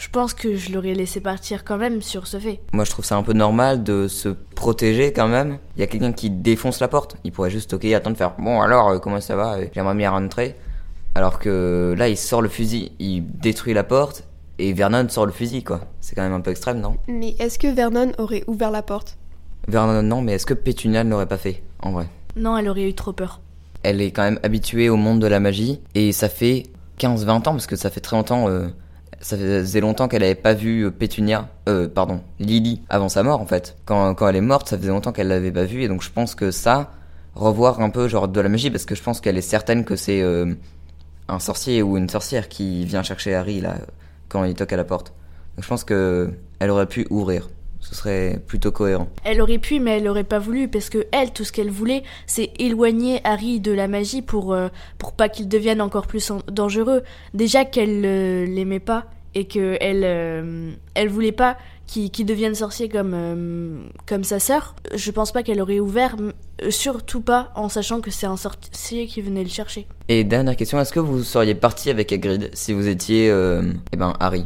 je 0.00 0.08
pense 0.08 0.32
que 0.32 0.56
je 0.56 0.72
l'aurais 0.72 0.94
laissé 0.94 1.20
partir 1.20 1.62
quand 1.62 1.76
même 1.76 2.00
sur 2.00 2.26
ce 2.26 2.38
fait. 2.38 2.60
Moi, 2.72 2.84
je 2.84 2.90
trouve 2.90 3.04
ça 3.04 3.16
un 3.16 3.22
peu 3.22 3.34
normal 3.34 3.82
de 3.84 4.08
se 4.08 4.30
protéger 4.30 5.12
quand 5.12 5.28
même. 5.28 5.58
Il 5.76 5.80
y 5.80 5.82
a 5.82 5.86
quelqu'un 5.86 6.12
qui 6.12 6.30
défonce 6.30 6.80
la 6.80 6.88
porte. 6.88 7.16
Il 7.22 7.32
pourrait 7.32 7.50
juste 7.50 7.68
toquer 7.70 7.90
et 7.90 7.94
attendre 7.94 8.16
faire 8.16 8.32
Bon, 8.38 8.62
alors, 8.62 8.88
euh, 8.88 8.98
comment 8.98 9.20
ça 9.20 9.36
va 9.36 9.58
Euh, 9.58 9.66
J'aimerais 9.74 9.94
bien 9.94 10.10
rentrer. 10.10 10.56
Alors 11.14 11.38
que 11.38 11.94
là, 11.98 12.08
il 12.08 12.16
sort 12.16 12.40
le 12.40 12.48
fusil, 12.48 12.92
il 12.98 13.26
détruit 13.26 13.74
la 13.74 13.84
porte 13.84 14.24
et 14.58 14.72
Vernon 14.72 15.06
sort 15.10 15.26
le 15.26 15.32
fusil, 15.32 15.62
quoi. 15.64 15.80
C'est 16.00 16.14
quand 16.14 16.22
même 16.22 16.32
un 16.32 16.40
peu 16.40 16.50
extrême, 16.50 16.80
non? 16.80 16.96
Mais 17.06 17.34
est-ce 17.38 17.58
que 17.58 17.66
Vernon 17.66 18.12
aurait 18.16 18.44
ouvert 18.46 18.70
la 18.70 18.82
porte? 18.82 19.18
Vernon, 19.68 20.02
non, 20.02 20.22
mais 20.22 20.32
est-ce 20.32 20.46
que 20.46 20.54
Pétunia 20.54 21.04
ne 21.04 21.10
l'aurait 21.10 21.26
pas 21.28 21.36
fait, 21.36 21.62
en 21.80 21.92
vrai? 21.92 22.06
Non, 22.36 22.56
elle 22.56 22.68
aurait 22.68 22.88
eu 22.88 22.94
trop 22.94 23.12
peur. 23.12 23.40
Elle 23.82 24.00
est 24.00 24.12
quand 24.12 24.22
même 24.22 24.40
habituée 24.42 24.88
au 24.88 24.96
monde 24.96 25.20
de 25.20 25.26
la 25.26 25.40
magie 25.40 25.80
et 25.94 26.12
ça 26.12 26.28
fait 26.30 26.64
15-20 26.98 27.30
ans, 27.30 27.42
parce 27.42 27.66
que 27.66 27.76
ça 27.76 27.90
fait 27.90 28.00
très 28.00 28.16
longtemps, 28.16 28.48
euh, 28.48 28.68
ça 29.20 29.36
faisait 29.36 29.80
longtemps 29.80 30.08
qu'elle 30.08 30.22
avait 30.22 30.34
pas 30.34 30.54
vu 30.54 30.86
euh, 30.86 30.90
Pétunia, 30.90 31.48
euh, 31.68 31.88
pardon, 31.88 32.22
Lily 32.38 32.82
avant 32.88 33.08
sa 33.08 33.22
mort 33.22 33.40
en 33.40 33.46
fait. 33.46 33.76
Quand, 33.84 34.14
quand 34.14 34.28
elle 34.28 34.36
est 34.36 34.40
morte, 34.40 34.68
ça 34.68 34.78
faisait 34.78 34.88
longtemps 34.88 35.12
qu'elle 35.12 35.28
l'avait 35.28 35.52
pas 35.52 35.64
vue 35.64 35.82
et 35.82 35.88
donc 35.88 36.02
je 36.02 36.10
pense 36.10 36.34
que 36.34 36.50
ça, 36.50 36.90
revoir 37.34 37.80
un 37.80 37.90
peu 37.90 38.08
genre 38.08 38.28
de 38.28 38.40
la 38.40 38.48
magie, 38.48 38.70
parce 38.70 38.84
que 38.84 38.94
je 38.94 39.02
pense 39.02 39.20
qu'elle 39.20 39.36
est 39.36 39.42
certaine 39.42 39.84
que 39.84 39.96
c'est 39.96 40.22
euh, 40.22 40.54
un 41.28 41.38
sorcier 41.38 41.82
ou 41.82 41.96
une 41.96 42.08
sorcière 42.08 42.48
qui 42.48 42.84
vient 42.84 43.02
chercher 43.02 43.34
Harry 43.34 43.60
là 43.60 43.76
quand 44.28 44.44
il 44.44 44.54
toque 44.54 44.72
à 44.72 44.76
la 44.76 44.84
porte. 44.84 45.12
Donc 45.56 45.64
je 45.64 45.68
pense 45.68 45.84
que 45.84 46.30
elle 46.58 46.70
aurait 46.70 46.86
pu 46.86 47.06
ouvrir. 47.10 47.48
Ce 47.80 47.94
serait 47.94 48.40
plutôt 48.46 48.70
cohérent. 48.72 49.08
Elle 49.24 49.40
aurait 49.40 49.58
pu, 49.58 49.80
mais 49.80 49.98
elle 49.98 50.08
aurait 50.08 50.22
pas 50.24 50.38
voulu, 50.38 50.68
parce 50.68 50.90
que 50.90 51.06
elle, 51.12 51.32
tout 51.32 51.44
ce 51.44 51.52
qu'elle 51.52 51.70
voulait, 51.70 52.02
c'est 52.26 52.50
éloigner 52.58 53.20
Harry 53.24 53.58
de 53.58 53.72
la 53.72 53.88
magie 53.88 54.22
pour, 54.22 54.52
euh, 54.52 54.68
pour 54.98 55.12
pas 55.12 55.28
qu'il 55.28 55.48
devienne 55.48 55.80
encore 55.80 56.06
plus 56.06 56.30
en- 56.30 56.42
dangereux. 56.50 57.02
Déjà 57.34 57.64
qu'elle 57.64 58.02
euh, 58.04 58.44
l'aimait 58.46 58.80
pas 58.80 59.06
et 59.34 59.46
que 59.46 59.76
elle, 59.80 60.02
euh, 60.04 60.72
elle 60.94 61.08
voulait 61.08 61.32
pas 61.32 61.56
qu'il 61.86 62.24
devienne 62.26 62.54
sorcier 62.54 62.88
comme, 62.88 63.12
euh, 63.14 63.78
comme 64.06 64.22
sa 64.24 64.38
sœur. 64.38 64.76
Je 64.94 65.10
pense 65.10 65.32
pas 65.32 65.42
qu'elle 65.42 65.60
aurait 65.60 65.80
ouvert, 65.80 66.14
surtout 66.68 67.20
pas 67.20 67.50
en 67.56 67.68
sachant 67.68 68.00
que 68.00 68.10
c'est 68.12 68.26
un 68.26 68.36
sorcier 68.36 69.06
qui 69.06 69.20
venait 69.22 69.42
le 69.42 69.48
chercher. 69.48 69.86
Et 70.08 70.22
dernière 70.22 70.54
question, 70.54 70.78
est-ce 70.80 70.92
que 70.92 71.00
vous 71.00 71.22
seriez 71.24 71.54
parti 71.56 71.90
avec 71.90 72.12
Hagrid 72.12 72.50
si 72.52 72.72
vous 72.72 72.86
étiez, 72.86 73.26
eh 73.26 73.96
ben, 73.96 74.12
Harry? 74.20 74.44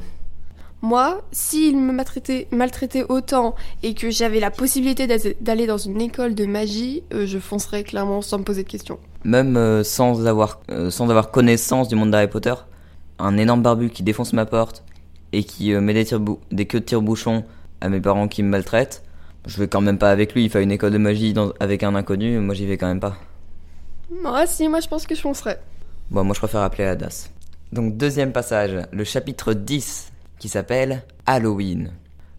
Moi, 0.85 1.23
s'il 1.33 1.79
me 1.79 1.93
maltraitait, 1.93 2.47
maltraitait 2.53 3.05
autant 3.09 3.55
et 3.83 3.95
que 3.95 4.11
j'avais 4.11 4.39
la 4.39 4.51
possibilité 4.51 5.07
d'a- 5.07 5.17
d'aller 5.41 5.67
dans 5.67 5.79
une 5.79 6.01
école 6.01 6.35
de 6.35 6.45
magie, 6.45 7.03
euh, 7.13 7.27
je 7.27 7.39
foncerais 7.39 7.85
clairement 7.85 8.21
sans 8.23 8.39
me 8.39 8.45
poser 8.45 8.63
de 8.65 8.69
questions. 8.69 8.99
Même 9.25 9.57
euh, 9.57 9.83
sans, 9.83 10.27
avoir, 10.27 10.61
euh, 10.71 10.91
sans 10.91 11.09
avoir 11.09 11.31
connaissance 11.31 11.89
du 11.89 11.95
monde 11.97 12.11
d'Harry 12.11 12.29
Potter, 12.29 12.55
un 13.19 13.37
énorme 13.39 13.63
barbu 13.63 13.89
qui 13.89 14.03
défonce 14.03 14.33
ma 14.35 14.45
porte 14.45 14.85
et 15.33 15.43
qui 15.43 15.73
met 15.73 15.95
des, 15.95 16.07
des 16.53 16.67
queues 16.67 16.81
de 16.81 16.85
tire-bouchon 16.85 17.45
à 17.81 17.89
mes 17.89 18.01
parents 18.01 18.29
qui 18.29 18.43
me 18.43 18.49
maltraitent, 18.51 19.03
je 19.47 19.59
vais 19.59 19.69
quand 19.69 19.81
même 19.81 19.99
pas 19.99 20.11
avec 20.11 20.35
lui. 20.35 20.45
Il 20.45 20.51
fait 20.51 20.63
une 20.63 20.71
école 20.73 20.93
de 20.93 20.99
magie 20.99 21.33
dans- 21.33 21.53
avec 21.61 21.83
un 21.83 21.95
inconnu, 21.95 22.39
moi 22.41 22.55
j'y 22.55 22.67
vais 22.67 22.77
quand 22.77 22.87
même 22.89 23.01
pas. 23.01 23.17
Moi, 24.23 24.47
si, 24.47 24.69
moi 24.69 24.81
je 24.81 24.89
pense 24.89 25.07
que 25.07 25.15
je 25.15 25.21
foncerais. 25.21 25.59
Bon, 26.11 26.25
moi 26.25 26.35
je 26.35 26.41
préfère 26.41 26.61
appeler 26.61 26.85
à 26.85 26.95
Das. 26.95 27.31
Donc, 27.73 27.97
deuxième 27.97 28.33
passage, 28.33 28.77
le 28.93 29.05
chapitre 29.05 29.55
10, 29.55 30.13
s'appelle 30.49 31.03
Halloween. 31.27 31.93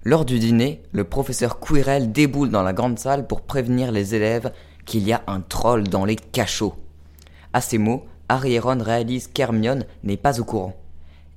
Lors 0.04 0.26
du 0.26 0.38
dîner, 0.38 0.84
le 0.92 1.04
professeur 1.04 1.60
Quirrell 1.60 2.12
déboule 2.12 2.50
dans 2.50 2.62
la 2.62 2.74
grande 2.74 3.00
salle 3.00 3.26
pour 3.26 3.42
prévenir 3.42 3.92
les 3.92 4.14
élèves 4.14 4.52
qu'il 4.86 5.04
y 5.04 5.14
a 5.14 5.24
un 5.28 5.42
troll 5.42 5.88
dans 5.88 6.06
les 6.06 6.16
cachots. 6.16 6.76
À 7.54 7.62
ces 7.62 7.78
mots, 7.78 8.06
Harry 8.30 8.54
et 8.54 8.60
Ron 8.60 8.84
qu'Hermione 9.34 9.86
n'est 10.04 10.18
pas 10.18 10.40
au 10.40 10.44
courant. 10.44 10.76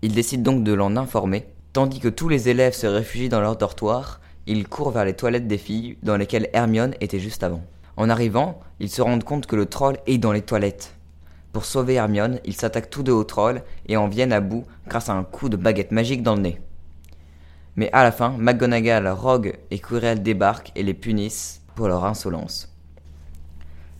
Ils 0.02 0.12
décident 0.12 0.52
donc 0.52 0.64
de 0.64 0.72
l'en 0.72 0.96
informer. 0.96 1.46
Tandis 1.72 2.00
que 2.00 2.08
tous 2.08 2.28
les 2.28 2.48
élèves 2.48 2.74
se 2.74 2.86
réfugient 2.86 3.28
dans 3.28 3.40
leur 3.40 3.56
dortoir, 3.56 4.20
ils 4.46 4.68
courent 4.68 4.90
vers 4.90 5.04
les 5.04 5.14
toilettes 5.14 5.46
des 5.48 5.58
filles 5.58 5.96
dans 6.02 6.16
lesquelles 6.16 6.48
Hermione 6.52 6.94
était 7.00 7.18
juste 7.18 7.42
avant. 7.42 7.62
En 7.96 8.10
arrivant, 8.10 8.60
ils 8.80 8.90
se 8.90 9.02
rendent 9.02 9.24
compte 9.24 9.46
que 9.46 9.56
le 9.56 9.66
troll 9.66 9.96
est 10.06 10.18
dans 10.18 10.32
les 10.32 10.42
toilettes. 10.42 10.97
Pour 11.52 11.64
sauver 11.64 11.94
Hermione, 11.94 12.40
ils 12.44 12.54
s'attaquent 12.54 12.90
tous 12.90 13.02
deux 13.02 13.12
au 13.12 13.24
troll 13.24 13.62
et 13.86 13.96
en 13.96 14.08
viennent 14.08 14.32
à 14.32 14.40
bout 14.40 14.64
grâce 14.86 15.08
à 15.08 15.14
un 15.14 15.24
coup 15.24 15.48
de 15.48 15.56
baguette 15.56 15.92
magique 15.92 16.22
dans 16.22 16.34
le 16.34 16.42
nez. 16.42 16.60
Mais 17.76 17.90
à 17.92 18.02
la 18.02 18.12
fin, 18.12 18.34
McGonagall, 18.38 19.08
Rogue 19.08 19.56
et 19.70 19.78
Quirrell 19.78 20.22
débarquent 20.22 20.72
et 20.76 20.82
les 20.82 20.94
punissent 20.94 21.62
pour 21.74 21.88
leur 21.88 22.04
insolence. 22.04 22.74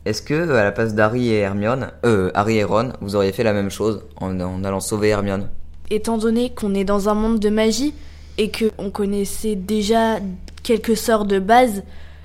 Est-ce 0.05 0.23
que, 0.23 0.51
à 0.51 0.65
la 0.65 0.73
place 0.73 0.95
d'Harry 0.95 1.29
et 1.29 1.39
Hermione, 1.39 1.91
euh, 2.05 2.31
Harry 2.35 2.59
et 2.59 2.65
Ron, 2.65 2.93
vous 3.01 3.15
auriez 3.15 3.33
fait 3.33 3.43
la 3.45 3.53
même 3.53 3.71
chose 3.71 4.05
en, 4.21 4.41
en 4.41 4.65
allant 4.65 4.81
sauver 4.81 5.09
Hermione? 5.09 5.49
Étant 5.91 6.19
donné 6.19 6.55
qu'on 6.55 6.75
est 6.75 6.85
dans 6.85 7.09
un 7.09 7.15
monde 7.15 7.41
de 7.41 7.51
magie 7.51 7.95
et 8.37 8.51
que 8.51 8.71
on 8.79 8.91
connaissait 8.91 9.55
déjà 9.55 10.19
quelques 10.63 10.97
sorts 10.97 11.25
de 11.25 11.39
base, 11.39 11.83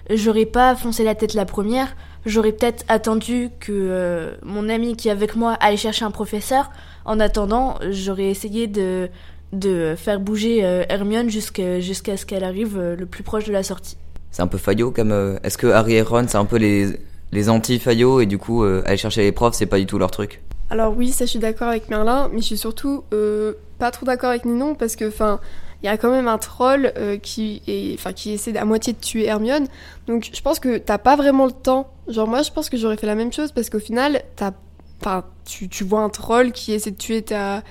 j'aurais 0.10 0.46
pas 0.46 0.76
foncé 0.76 1.04
la 1.04 1.16
tête 1.16 1.34
la 1.34 1.46
première. 1.46 1.96
J'aurais 2.26 2.54
peut-être 2.54 2.86
attendu 2.88 3.50
que 3.60 3.72
euh, 3.72 4.32
mon 4.44 4.70
ami 4.70 4.96
qui 4.96 5.10
est 5.10 5.12
avec 5.12 5.36
moi 5.36 5.54
aille 5.60 5.78
chercher 5.78 6.06
un 6.06 6.12
professeur. 6.12 6.72
En 7.06 7.20
attendant, 7.20 7.78
j'aurais 7.90 8.30
essayé 8.30 8.68
de, 8.68 9.10
de 9.52 9.94
faire 9.98 10.20
bouger 10.22 10.64
euh, 10.64 10.86
Hermione 10.88 11.30
jusqu'à 11.30 11.82
jusqu'à 11.82 12.16
ce 12.16 12.26
qu'elle 12.26 12.46
arrive 12.46 12.78
euh, 12.78 12.96
le 12.96 13.06
plus 13.06 13.24
proche 13.24 13.44
de 13.44 13.52
la 13.52 13.62
sortie. 13.62 13.98
C'est 14.32 14.42
un 14.42 14.48
peu 14.48 14.58
faillot 14.58 14.92
comme... 14.92 15.12
euh, 15.12 15.38
Est-ce 15.44 15.58
que 15.58 15.68
Harry 15.68 15.96
et 15.96 16.02
Ron, 16.02 16.26
c'est 16.28 16.38
un 16.38 16.46
peu 16.46 16.58
les, 16.58 16.98
les 17.34 17.50
anti-faillots 17.50 18.22
et 18.22 18.26
du 18.26 18.38
coup, 18.38 18.64
euh, 18.64 18.82
aller 18.86 18.98
chercher 18.98 19.24
les 19.24 19.32
profs, 19.34 19.56
c'est 19.56 19.66
pas 19.66 19.78
du 19.78 19.86
tout 19.86 19.98
leur 20.00 20.10
truc? 20.10 20.42
Alors 20.70 20.96
oui, 20.98 21.12
ça 21.12 21.26
je 21.26 21.32
suis 21.32 21.40
d'accord 21.40 21.68
avec 21.68 21.90
Merlin, 21.90 22.30
mais 22.34 22.40
je 22.40 22.46
suis 22.46 22.58
surtout 22.58 23.04
euh, 23.14 23.54
pas 23.78 23.92
trop 23.92 24.06
d'accord 24.06 24.30
avec 24.30 24.46
Ninon 24.46 24.76
parce 24.76 24.96
que, 24.96 25.08
enfin, 25.10 25.40
il 25.84 25.88
y 25.88 25.90
a 25.90 25.98
quand 25.98 26.10
même 26.10 26.28
un 26.30 26.38
troll 26.38 26.94
euh, 26.98 27.18
qui, 27.18 27.62
enfin, 27.96 28.14
qui 28.14 28.32
essaie 28.32 28.58
à 28.58 28.64
moitié 28.66 28.94
de 28.94 29.00
tuer 29.00 29.26
Hermione. 29.26 29.68
Donc 30.08 30.30
je 30.34 30.42
pense 30.42 30.60
que 30.60 30.78
t'as 30.78 30.98
pas 30.98 31.16
vraiment 31.18 31.46
le 31.46 31.52
temps. 31.52 31.92
Genre 32.08 32.28
moi, 32.28 32.42
je 32.42 32.52
pense 32.52 32.70
que 32.70 32.78
j'aurais 32.78 32.98
fait 32.98 33.08
la 33.08 33.16
même 33.16 33.34
chose 33.34 33.52
parce 33.52 33.70
qu'au 33.70 33.80
final, 33.80 34.24
t'as, 34.38 34.52
enfin, 35.02 35.26
tu, 35.46 35.68
tu 35.68 35.84
vois 35.84 36.02
un 36.02 36.10
troll 36.10 36.54
qui 36.54 36.72
essaie 36.72 36.92
de 36.92 36.98
tuer 36.98 37.22
ta, 37.22 37.64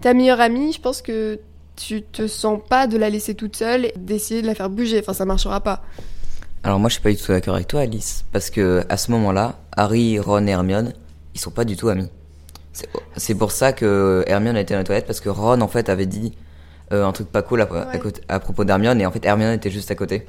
ta 0.00 0.14
meilleure 0.14 0.40
amie. 0.40 0.72
Je 0.72 0.80
pense 0.80 1.00
que 1.00 1.38
tu 1.76 2.02
te 2.02 2.26
sens 2.26 2.60
pas 2.68 2.86
de 2.88 2.98
la 2.98 3.08
laisser 3.08 3.34
toute 3.34 3.56
seule 3.56 3.86
et 3.86 3.94
d'essayer 3.96 4.42
de 4.42 4.46
la 4.48 4.54
faire 4.56 4.68
bouger. 4.68 4.98
Enfin, 5.00 5.14
ça 5.14 5.24
marchera 5.24 5.60
pas. 5.60 5.82
Alors 6.62 6.78
moi 6.78 6.88
je 6.90 6.94
suis 6.94 7.02
pas 7.02 7.10
du 7.10 7.16
tout 7.16 7.32
d'accord 7.32 7.54
avec 7.54 7.68
toi 7.68 7.80
Alice, 7.80 8.24
parce 8.32 8.50
que 8.50 8.84
à 8.90 8.98
ce 8.98 9.10
moment-là, 9.12 9.56
Harry, 9.74 10.18
Ron 10.18 10.46
et 10.46 10.50
Hermione, 10.50 10.92
ils 11.34 11.40
sont 11.40 11.50
pas 11.50 11.64
du 11.64 11.74
tout 11.74 11.88
amis. 11.88 12.08
C'est- 13.16 13.34
pour 13.34 13.50
ça 13.50 13.72
que 13.72 14.22
Hermione 14.26 14.56
a 14.56 14.60
été 14.60 14.74
dans 14.74 14.80
la 14.80 14.84
toilette, 14.84 15.06
parce 15.06 15.20
que 15.20 15.30
Ron 15.30 15.60
en 15.62 15.68
fait 15.68 15.88
avait 15.88 16.04
dit 16.06 16.32
euh, 16.92 17.06
un 17.06 17.12
truc 17.12 17.28
pas 17.30 17.42
cool 17.42 17.60
à, 17.62 17.64
à 17.64 17.88
Ouais. 17.92 17.98
côté- 17.98 18.22
à 18.28 18.40
propos 18.40 18.64
d'Hermione, 18.64 19.00
et 19.00 19.06
en 19.06 19.10
fait 19.10 19.24
Hermione 19.24 19.52
était 19.54 19.70
juste 19.70 19.90
à 19.90 19.94
côté. 19.94 20.26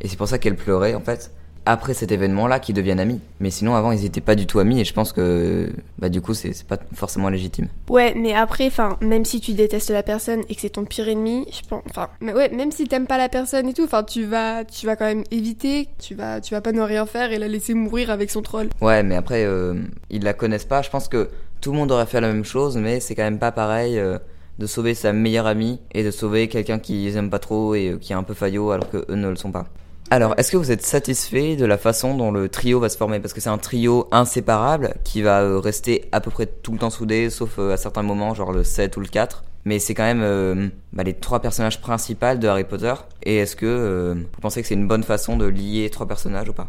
Et 0.00 0.08
c'est 0.08 0.16
pour 0.16 0.28
ça 0.28 0.38
qu'elle 0.38 0.56
pleurait 0.56 0.94
en 0.94 1.00
fait, 1.00 1.30
après 1.64 1.94
cet 1.94 2.10
événement-là, 2.10 2.58
qu'ils 2.58 2.74
deviennent 2.74 2.98
amis. 2.98 3.20
Mais 3.38 3.50
sinon 3.50 3.76
avant 3.76 3.92
ils 3.92 4.04
étaient 4.04 4.20
pas 4.20 4.34
du 4.34 4.46
tout 4.48 4.58
amis, 4.58 4.80
et 4.80 4.84
je 4.84 4.92
pense 4.92 5.12
que 5.12 5.70
bah 5.98 6.08
du 6.08 6.20
coup 6.20 6.34
c'est 6.34 6.52
c'est 6.54 6.66
pas 6.66 6.78
forcément 6.94 7.28
légitime. 7.28 7.68
Ouais, 7.88 8.14
mais 8.16 8.34
après, 8.34 8.66
enfin, 8.66 8.96
même 9.00 9.24
si 9.24 9.40
tu 9.40 9.52
détestes 9.52 9.90
la 9.90 10.02
personne 10.02 10.40
et 10.48 10.54
que 10.56 10.60
c'est 10.60 10.70
ton 10.70 10.84
pire 10.84 11.08
ennemi, 11.08 11.46
je 11.52 11.60
pense, 11.68 11.82
enfin, 11.90 12.08
mais 12.20 12.32
ouais, 12.32 12.48
même 12.48 12.72
si 12.72 12.88
t'aimes 12.88 13.06
pas 13.06 13.18
la 13.18 13.28
personne 13.28 13.68
et 13.68 13.74
tout, 13.74 13.84
enfin, 13.84 14.02
tu 14.02 14.24
vas, 14.24 14.64
tu 14.64 14.86
vas 14.86 14.96
quand 14.96 15.04
même 15.04 15.22
éviter, 15.30 15.88
tu 16.00 16.16
vas, 16.16 16.40
tu 16.40 16.52
vas 16.54 16.60
pas 16.62 16.72
ne 16.72 16.80
rien 16.80 17.06
faire 17.06 17.30
et 17.30 17.38
la 17.38 17.46
laisser 17.46 17.74
mourir 17.74 18.10
avec 18.10 18.30
son 18.30 18.42
troll. 18.42 18.68
Ouais, 18.80 19.04
mais 19.04 19.14
après, 19.14 19.44
euh, 19.44 19.74
ils 20.10 20.24
la 20.24 20.32
connaissent 20.32 20.64
pas. 20.64 20.82
Je 20.82 20.90
pense 20.90 21.06
que 21.06 21.28
tout 21.60 21.70
le 21.70 21.78
monde 21.78 21.92
aurait 21.92 22.06
fait 22.06 22.20
la 22.20 22.32
même 22.32 22.44
chose, 22.44 22.76
mais 22.76 22.98
c'est 22.98 23.14
quand 23.14 23.22
même 23.22 23.38
pas 23.38 23.52
pareil 23.52 24.00
euh, 24.00 24.18
de 24.58 24.66
sauver 24.66 24.94
sa 24.94 25.12
meilleure 25.12 25.46
amie 25.46 25.80
et 25.92 26.04
de 26.04 26.10
sauver 26.10 26.48
quelqu'un 26.48 26.78
qu'ils 26.78 27.16
aiment 27.16 27.30
pas 27.30 27.38
trop 27.38 27.74
et 27.74 27.90
euh, 27.90 27.98
qui 27.98 28.12
est 28.12 28.16
un 28.16 28.22
peu 28.22 28.34
faillot 28.34 28.70
alors 28.70 28.90
que 28.90 28.98
eux 29.08 29.14
ne 29.14 29.28
le 29.28 29.36
sont 29.36 29.52
pas. 29.52 29.66
Alors, 30.10 30.34
est-ce 30.36 30.52
que 30.52 30.58
vous 30.58 30.70
êtes 30.70 30.84
satisfait 30.84 31.56
de 31.56 31.64
la 31.64 31.78
façon 31.78 32.14
dont 32.14 32.30
le 32.30 32.50
trio 32.50 32.80
va 32.80 32.90
se 32.90 32.98
former? 32.98 33.18
Parce 33.18 33.32
que 33.32 33.40
c'est 33.40 33.48
un 33.48 33.58
trio 33.58 34.08
inséparable 34.12 34.94
qui 35.04 35.22
va 35.22 35.40
euh, 35.40 35.58
rester 35.58 36.08
à 36.12 36.20
peu 36.20 36.30
près 36.30 36.46
tout 36.46 36.72
le 36.72 36.78
temps 36.78 36.90
soudé, 36.90 37.30
sauf 37.30 37.58
euh, 37.58 37.72
à 37.72 37.76
certains 37.78 38.02
moments, 38.02 38.34
genre 38.34 38.52
le 38.52 38.62
7 38.62 38.96
ou 38.98 39.00
le 39.00 39.06
4. 39.06 39.42
Mais 39.64 39.78
c'est 39.78 39.94
quand 39.94 40.02
même 40.02 40.72
bah, 40.92 41.04
les 41.04 41.14
trois 41.14 41.38
personnages 41.38 41.80
principaux 41.80 42.34
de 42.34 42.48
Harry 42.48 42.64
Potter. 42.64 42.94
Et 43.22 43.36
est-ce 43.36 43.54
que 43.54 44.12
vous 44.12 44.40
pensez 44.40 44.60
que 44.60 44.66
c'est 44.66 44.74
une 44.74 44.88
bonne 44.88 45.04
façon 45.04 45.36
de 45.36 45.46
lier 45.46 45.88
trois 45.88 46.08
personnages 46.08 46.48
ou 46.48 46.52
pas? 46.52 46.68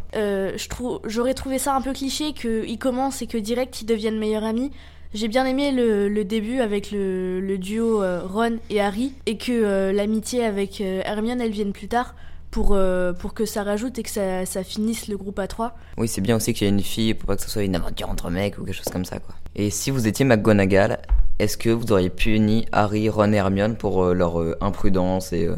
J'aurais 1.04 1.34
trouvé 1.34 1.58
ça 1.58 1.74
un 1.74 1.80
peu 1.80 1.92
cliché 1.92 2.34
qu'ils 2.34 2.78
commencent 2.78 3.20
et 3.20 3.26
que 3.26 3.36
direct 3.36 3.82
ils 3.82 3.86
deviennent 3.86 4.20
meilleurs 4.20 4.44
amis. 4.44 4.70
J'ai 5.14 5.28
bien 5.28 5.46
aimé 5.46 5.70
le, 5.70 6.08
le 6.08 6.24
début 6.24 6.58
avec 6.58 6.90
le, 6.90 7.40
le 7.40 7.56
duo 7.56 8.02
euh, 8.02 8.26
Ron 8.26 8.58
et 8.68 8.80
Harry 8.80 9.12
et 9.26 9.38
que 9.38 9.52
euh, 9.52 9.92
l'amitié 9.92 10.44
avec 10.44 10.80
euh, 10.80 11.02
Hermione 11.04 11.40
elle 11.40 11.52
vienne 11.52 11.72
plus 11.72 11.86
tard 11.86 12.16
pour, 12.50 12.76
pour 13.18 13.34
que 13.34 13.46
ça 13.46 13.64
rajoute 13.64 13.98
et 13.98 14.04
que 14.04 14.10
ça, 14.10 14.46
ça 14.46 14.62
finisse 14.62 15.08
le 15.08 15.16
groupe 15.16 15.40
à 15.40 15.48
trois. 15.48 15.76
Oui, 15.98 16.06
c'est 16.06 16.20
bien 16.20 16.36
aussi 16.36 16.54
qu'il 16.54 16.66
y 16.66 16.70
ait 16.70 16.72
une 16.72 16.82
fille 16.82 17.14
pour 17.14 17.26
pas 17.26 17.36
que 17.36 17.42
ce 17.42 17.50
soit 17.50 17.64
une 17.64 17.74
aventure 17.74 18.08
entre 18.08 18.30
mecs 18.30 18.58
ou 18.58 18.64
quelque 18.64 18.76
chose 18.76 18.92
comme 18.92 19.04
ça, 19.04 19.18
quoi. 19.18 19.34
Et 19.56 19.70
si 19.70 19.90
vous 19.90 20.06
étiez 20.06 20.24
McGonagall, 20.24 21.00
est-ce 21.40 21.56
que 21.56 21.70
vous 21.70 21.90
auriez 21.90 22.10
puni 22.10 22.66
Harry, 22.70 23.08
Ron 23.08 23.32
et 23.32 23.36
Hermione 23.36 23.74
pour 23.74 24.04
euh, 24.04 24.14
leur 24.14 24.40
euh, 24.40 24.56
imprudence 24.60 25.32
et 25.32 25.48
euh, 25.48 25.56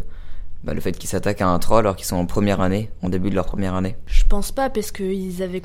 bah, 0.64 0.72
le 0.72 0.80
fait 0.80 0.92
qu'ils 0.92 1.10
s'attaquent 1.10 1.42
à 1.42 1.48
un 1.48 1.58
troll 1.58 1.80
alors 1.80 1.96
qu'ils 1.96 2.06
sont 2.06 2.16
en 2.16 2.24
première 2.24 2.62
année, 2.62 2.88
en 3.02 3.10
début 3.10 3.28
de 3.28 3.34
leur 3.34 3.44
première 3.44 3.74
année? 3.74 3.96
Je 4.06 4.24
pense 4.24 4.50
pas 4.50 4.70
parce 4.70 4.90
qu'ils 4.90 5.42
avaient 5.42 5.62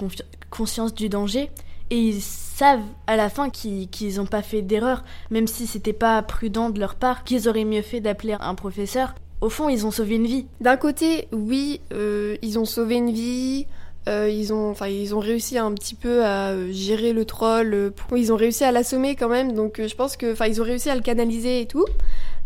conscience 0.49 0.93
du 0.93 1.07
danger 1.07 1.49
et 1.91 1.97
ils 1.97 2.21
savent 2.21 2.79
à 3.05 3.15
la 3.15 3.29
fin 3.29 3.49
qu'ils 3.51 3.89
qu'ils 3.89 4.19
ont 4.19 4.25
pas 4.25 4.41
fait 4.41 4.61
d'erreur, 4.63 5.03
même 5.29 5.45
si 5.45 5.67
c'était 5.67 5.93
pas 5.93 6.21
prudent 6.23 6.71
de 6.71 6.79
leur 6.79 6.95
part, 6.95 7.23
qu'ils 7.23 7.47
auraient 7.47 7.65
mieux 7.65 7.81
fait 7.83 7.99
d'appeler 7.99 8.35
un 8.39 8.55
professeur. 8.55 9.13
Au 9.41 9.49
fond, 9.49 9.69
ils 9.69 9.85
ont 9.85 9.91
sauvé 9.91 10.15
une 10.15 10.27
vie. 10.27 10.45
D'un 10.61 10.77
côté, 10.77 11.27
oui, 11.31 11.81
euh, 11.93 12.37
ils 12.41 12.57
ont 12.59 12.65
sauvé 12.65 12.95
une 12.95 13.11
vie. 13.11 13.65
euh, 14.07 14.29
ils 14.29 14.53
ont, 14.53 14.73
ils 14.87 15.15
ont 15.15 15.19
réussi 15.19 15.57
un 15.57 15.73
petit 15.73 15.95
peu 15.95 16.23
à 16.23 16.49
euh, 16.49 16.71
gérer 16.71 17.11
le 17.11 17.25
troll. 17.25 17.91
Ils 18.15 18.31
ont 18.31 18.35
réussi 18.35 18.63
à 18.63 18.71
l'assommer 18.71 19.15
quand 19.15 19.29
même. 19.29 19.53
Donc, 19.53 19.81
je 19.85 19.95
pense 19.95 20.15
que, 20.15 20.31
enfin, 20.31 20.45
ils 20.45 20.61
ont 20.61 20.63
réussi 20.63 20.89
à 20.89 20.95
le 20.95 21.01
canaliser 21.01 21.61
et 21.61 21.65
tout. 21.65 21.85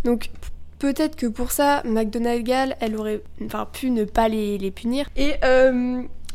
Donc, 0.06 0.30
peut-être 0.80 1.16
que 1.18 1.28
pour 1.28 1.52
ça, 1.52 1.84
McDonald's, 1.86 2.76
elle 2.80 2.96
aurait, 2.96 3.22
enfin, 3.46 3.68
pu 3.72 3.90
ne 3.90 4.06
pas 4.06 4.30
les, 4.30 4.58
les 4.58 4.72
punir. 4.72 5.08
Et, 5.18 5.34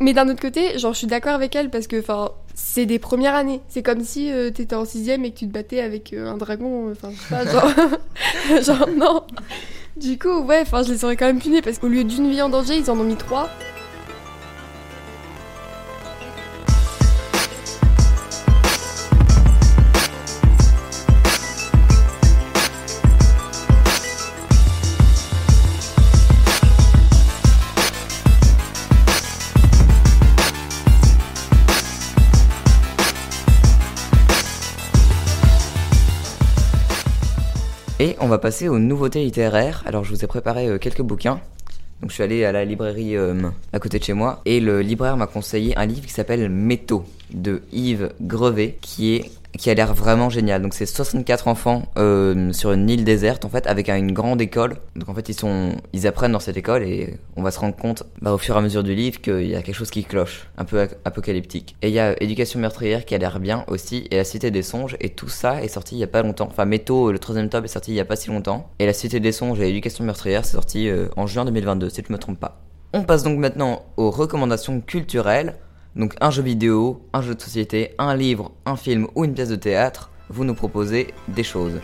mais 0.02 0.14
d'un 0.14 0.29
autre 0.29 0.40
côté, 0.40 0.79
genre, 0.79 0.95
je 0.95 0.99
suis 0.99 1.07
d'accord 1.07 1.35
avec 1.35 1.55
elle 1.55 1.69
parce 1.71 1.87
que, 1.87 2.00
enfin, 2.00 2.33
c'est 2.54 2.87
des 2.87 2.99
premières 2.99 3.35
années. 3.35 3.61
C'est 3.69 3.83
comme 3.83 4.02
si 4.04 4.30
euh, 4.30 4.50
t'étais 4.50 4.76
en 4.76 4.85
sixième 4.85 5.25
et 5.25 5.30
que 5.33 5.38
tu 5.38 5.47
te 5.47 5.52
battais 5.52 5.80
avec 5.80 6.12
euh, 6.12 6.30
un 6.30 6.37
dragon. 6.37 6.88
euh, 6.88 6.92
Enfin, 6.92 7.45
genre, 7.50 7.71
genre 8.62 8.88
non. 8.97 9.23
Du 9.97 10.19
coup, 10.19 10.40
ouais, 10.42 10.61
enfin, 10.62 10.83
je 10.83 10.92
les 10.92 11.04
aurais 11.04 11.16
quand 11.16 11.26
même 11.26 11.40
punis 11.40 11.62
parce 11.62 11.78
qu'au 11.78 11.88
lieu 11.88 12.04
d'une 12.04 12.30
vie 12.30 12.40
en 12.42 12.49
danger, 12.49 12.76
ils 12.76 12.90
en 12.90 12.99
ont 12.99 13.04
mis 13.04 13.16
trois. 13.16 13.49
Et 38.00 38.16
on 38.19 38.28
va 38.28 38.38
passer 38.38 38.66
aux 38.66 38.78
nouveautés 38.78 39.23
littéraires. 39.23 39.83
Alors 39.85 40.04
je 40.04 40.14
vous 40.14 40.25
ai 40.25 40.26
préparé 40.26 40.66
euh, 40.66 40.78
quelques 40.78 41.02
bouquins. 41.02 41.38
Donc 42.00 42.09
je 42.09 42.14
suis 42.14 42.23
allé 42.23 42.47
à 42.47 42.50
la 42.50 42.64
librairie 42.64 43.14
euh, 43.14 43.50
à 43.75 43.78
côté 43.78 43.99
de 43.99 44.04
chez 44.04 44.14
moi 44.14 44.40
et 44.47 44.59
le 44.59 44.80
libraire 44.80 45.19
m'a 45.19 45.26
conseillé 45.26 45.76
un 45.76 45.85
livre 45.85 46.07
qui 46.07 46.12
s'appelle 46.14 46.49
Métaux. 46.49 47.04
de 47.30 47.61
Yves 47.73 48.14
Grevet 48.23 48.78
qui 48.80 49.16
est 49.16 49.30
qui 49.59 49.71
a 49.71 49.75
l'air 49.75 49.95
vraiment 49.95 50.30
génial. 50.30 50.62
Donc 50.62 50.75
c'est 50.75 50.87
64 50.87 51.49
enfants 51.49 51.83
euh, 51.99 52.52
sur 52.52 52.73
une 52.73 52.88
île 52.88 53.04
déserte 53.04 53.45
en 53.45 53.49
fait 53.49 53.66
avec 53.66 53.88
une 53.88 54.12
grande 54.12 54.40
école. 54.40 54.76
Donc 54.97 55.09
en 55.09 55.14
fait 55.14 55.28
ils 55.28 55.35
sont 55.35 55.73
ils 55.92 56.07
apprennent 56.07 56.33
dans 56.33 56.40
cette 56.40 56.57
école 56.57 56.83
et 56.83 57.19
on 57.37 57.42
va 57.42 57.50
se 57.50 57.59
rendre 57.59 57.76
compte 57.76 58.04
bah, 58.21 58.33
au 58.33 58.38
fur 58.38 58.54
et 58.54 58.59
à 58.59 58.61
mesure 58.61 58.83
du 58.83 58.95
livre 58.95 59.21
qu'il 59.21 59.47
y 59.47 59.54
a 59.54 59.62
quelque 59.62 59.75
chose 59.75 59.90
qui 59.90 60.04
cloche, 60.04 60.49
un 60.57 60.64
peu 60.64 60.88
apocalyptique. 61.04 61.76
Et 61.83 61.88
il 61.88 61.95
y 61.95 62.00
a 62.00 62.21
Éducation 62.23 62.61
meurtrière 62.61 63.04
qui 63.04 63.14
a 63.14 63.19
l'air 63.19 63.40
bien 63.40 63.64
aussi 63.66 64.07
et 64.11 64.16
La 64.16 64.25
Cité 64.25 64.50
des 64.50 64.62
songes 64.62 64.97
et 65.00 65.11
tout 65.11 65.28
ça 65.28 65.62
est 65.62 65.69
sorti 65.69 65.97
il 65.97 65.99
y 65.99 66.04
a 66.04 66.09
pas 66.09 66.23
longtemps. 66.23 66.49
Enfin 66.50 66.64
Métaux 66.64 67.12
le 67.12 67.19
troisième 67.19 67.49
tome 67.49 67.64
est 67.64 67.69
sorti 67.69 67.92
il 67.92 67.97
y 67.97 68.00
a 68.00 68.04
pas 68.04 68.16
si 68.16 68.28
longtemps 68.28 68.71
et 68.78 68.87
La 68.87 68.92
Cité 68.92 69.21
des 69.21 69.33
songes 69.33 69.61
et 69.61 69.69
Éducation 69.69 70.04
meurtrière 70.04 70.45
c'est 70.45 70.54
sorti 70.54 70.88
euh, 70.88 71.09
en 71.16 71.26
juin 71.26 71.45
2022 71.45 71.90
si 71.90 72.02
je 72.07 72.12
me 72.12 72.19
trompe 72.19 72.38
pas. 72.38 72.61
On 72.92 73.04
passe 73.04 73.23
donc 73.23 73.38
maintenant 73.38 73.85
aux 73.97 74.11
recommandations 74.11 74.80
culturelles. 74.80 75.54
Donc 75.97 76.14
un 76.20 76.30
jeu 76.30 76.42
vidéo, 76.42 77.02
un 77.12 77.23
jeu 77.23 77.35
de 77.35 77.40
société, 77.40 77.94
un 77.99 78.14
livre, 78.14 78.52
un 78.64 78.76
film 78.76 79.09
ou 79.14 79.25
une 79.25 79.35
pièce 79.35 79.49
de 79.49 79.56
théâtre, 79.56 80.11
vous 80.28 80.44
nous 80.44 80.54
proposez 80.54 81.12
des 81.28 81.42
choses. 81.42 81.80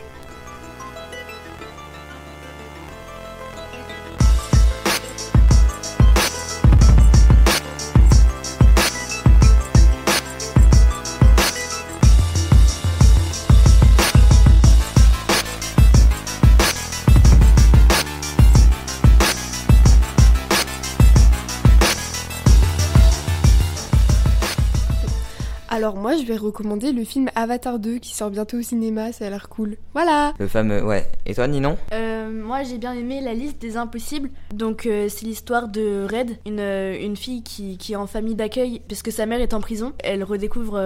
Alors 25.68 25.96
moi, 25.96 26.16
je 26.16 26.22
vais 26.22 26.36
recommander 26.36 26.92
le 26.92 27.04
film 27.04 27.28
Avatar 27.34 27.78
2 27.78 27.98
qui 27.98 28.14
sort 28.14 28.30
bientôt 28.30 28.58
au 28.58 28.62
cinéma, 28.62 29.12
ça 29.12 29.26
a 29.26 29.30
l'air 29.30 29.48
cool. 29.48 29.76
Voilà 29.94 30.32
Le 30.38 30.46
fameux, 30.46 30.84
ouais. 30.84 31.06
Et 31.26 31.34
toi, 31.34 31.48
Ninon? 31.48 31.76
Euh, 31.92 32.30
Moi, 32.30 32.62
j'ai 32.62 32.78
bien 32.78 32.92
aimé 32.92 33.20
La 33.20 33.34
liste 33.34 33.60
des 33.60 33.76
impossibles. 33.76 34.30
Donc, 34.54 34.86
euh, 34.86 35.08
c'est 35.08 35.26
l'histoire 35.26 35.68
de 35.68 36.06
Red, 36.10 36.38
une, 36.46 36.60
euh, 36.60 36.96
une 37.00 37.16
fille 37.16 37.42
qui, 37.42 37.78
qui, 37.78 37.94
est 37.94 37.96
en 37.96 38.06
famille 38.06 38.36
d'accueil, 38.36 38.80
puisque 38.86 39.10
sa 39.10 39.26
mère 39.26 39.40
est 39.40 39.54
en 39.54 39.60
prison. 39.60 39.92
Elle 40.04 40.22
redécouvre 40.22 40.80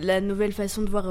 la 0.00 0.20
nouvelle 0.20 0.52
façon 0.52 0.82
de 0.82 0.90
voir 0.90 1.06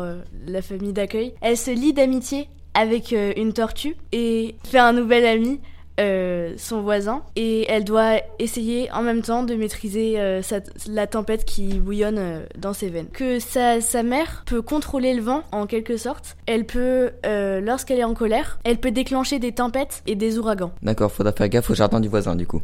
la 0.48 0.62
famille 0.62 0.94
d'accueil. 0.94 1.34
Elle 1.41 1.58
se 1.58 1.72
lie 1.72 1.94
d'amitié 1.94 2.48
avec 2.74 3.12
une 3.12 3.51
tortue 3.51 3.96
et 4.12 4.56
fait 4.63 4.80
un 4.80 4.94
nouvel 4.94 5.25
ami 5.25 5.60
euh, 6.01 6.55
son 6.58 6.81
voisin 6.81 7.22
et 7.36 7.70
elle 7.70 7.84
doit 7.84 8.15
essayer 8.39 8.91
en 8.91 9.03
même 9.03 9.22
temps 9.22 9.43
de 9.43 9.53
maîtriser 9.53 10.15
euh, 10.17 10.41
la 10.88 11.05
tempête 11.05 11.46
qui 11.46 11.79
bouillonne 11.79 12.17
euh, 12.17 12.46
dans 12.58 12.74
ses 12.74 12.89
veines. 12.89 13.08
Que 13.13 13.39
sa, 13.39 13.79
mère 14.01 14.43
peut 14.48 14.63
contrôler 14.63 15.13
le 15.13 15.22
vent 15.22 15.43
en 15.51 15.67
quelque 15.67 15.98
sorte. 15.98 16.38
Elle 16.48 16.65
peut, 16.65 17.12
lorsqu'elle 17.24 18.00
est 18.00 18.03
en 18.03 18.15
colère, 18.15 18.60
elle 18.63 18.79
peut 18.79 18.89
déclencher 18.89 19.38
des 19.38 19.51
tempêtes 19.51 20.01
et 20.08 20.15
des 20.15 20.39
ouragans. 20.39 20.72
D'accord, 20.81 21.12
faudra 21.12 21.31
faire 21.34 21.50
gaffe 21.50 21.70
au 21.70 21.75
jardin 21.75 22.00
du 22.00 22.08
voisin 22.08 22.36
du 22.36 22.48
coup. 22.48 22.63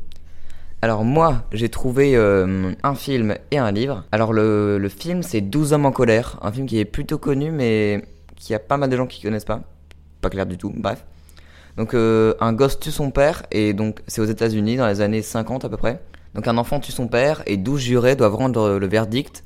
Alors 0.82 1.04
moi, 1.04 1.44
j'ai 1.52 1.70
trouvé 1.70 2.16
un 2.18 2.96
film 2.96 3.36
et 3.52 3.60
un 3.60 3.72
livre. 3.72 4.04
Alors 4.12 4.34
le, 4.34 4.80
le 4.80 4.90
film, 4.90 5.22
c'est 5.22 5.42
12 5.42 5.74
hommes 5.74 5.86
en 5.86 5.92
colère, 5.92 6.40
un 6.42 6.52
film 6.52 6.66
qui 6.66 6.80
est 6.80 6.86
plutôt 6.86 7.20
connu 7.20 7.52
mais 7.52 8.04
qui 8.36 8.56
a 8.56 8.60
pas 8.60 8.78
mal 8.78 8.90
de 8.90 8.98
gens 8.98 9.06
qui 9.06 9.22
connaissent 9.22 9.46
pas. 9.46 9.62
Pas 10.22 10.30
clair 10.30 10.48
du 10.48 10.58
tout, 10.58 10.74
bref. 10.76 11.06
Donc 11.78 11.94
euh, 11.94 12.34
un 12.40 12.54
gosse 12.54 12.80
tue 12.80 12.92
son 12.92 13.12
père, 13.12 13.44
et 13.52 13.74
donc 13.74 14.02
c'est 14.08 14.22
aux 14.22 14.26
États-Unis 14.26 14.78
dans 14.78 14.88
les 14.88 15.02
années 15.02 15.22
50 15.22 15.66
à 15.66 15.70
peu 15.70 15.78
près. 15.78 16.02
Donc 16.34 16.48
un 16.48 16.58
enfant 16.58 16.80
tue 16.80 16.92
son 16.92 17.08
père, 17.08 17.44
et 17.46 17.58
12 17.58 17.80
jurés 17.80 18.16
doivent 18.16 18.36
rendre 18.36 18.78
le 18.78 18.88
verdict. 18.88 19.44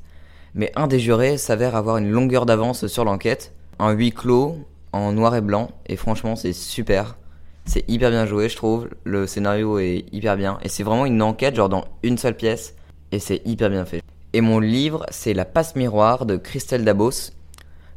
Mais 0.54 0.72
un 0.76 0.86
des 0.86 0.98
jurés 0.98 1.38
s'avère 1.38 1.76
avoir 1.76 1.98
une 1.98 2.10
longueur 2.10 2.46
d'avance 2.46 2.86
sur 2.86 3.04
l'enquête. 3.04 3.52
Un 3.78 3.92
huis 3.92 4.12
clos, 4.12 4.58
en 4.92 5.12
noir 5.12 5.34
et 5.36 5.40
blanc, 5.40 5.70
et 5.86 5.96
franchement 5.96 6.36
c'est 6.36 6.52
super. 6.52 7.16
C'est 7.64 7.88
hyper 7.88 8.10
bien 8.10 8.26
joué, 8.26 8.48
je 8.48 8.56
trouve. 8.56 8.88
Le 9.04 9.26
scénario 9.26 9.78
est 9.78 10.04
hyper 10.12 10.36
bien. 10.36 10.58
Et 10.62 10.68
c'est 10.68 10.82
vraiment 10.82 11.06
une 11.06 11.22
enquête, 11.22 11.54
genre 11.54 11.68
dans 11.68 11.84
une 12.02 12.18
seule 12.18 12.36
pièce. 12.36 12.74
Et 13.12 13.18
c'est 13.18 13.42
hyper 13.44 13.70
bien 13.70 13.84
fait. 13.84 14.02
Et 14.32 14.40
mon 14.40 14.58
livre, 14.58 15.06
c'est 15.10 15.34
La 15.34 15.44
passe 15.44 15.76
miroir 15.76 16.26
de 16.26 16.36
Christelle 16.36 16.84
Dabos. 16.84 17.30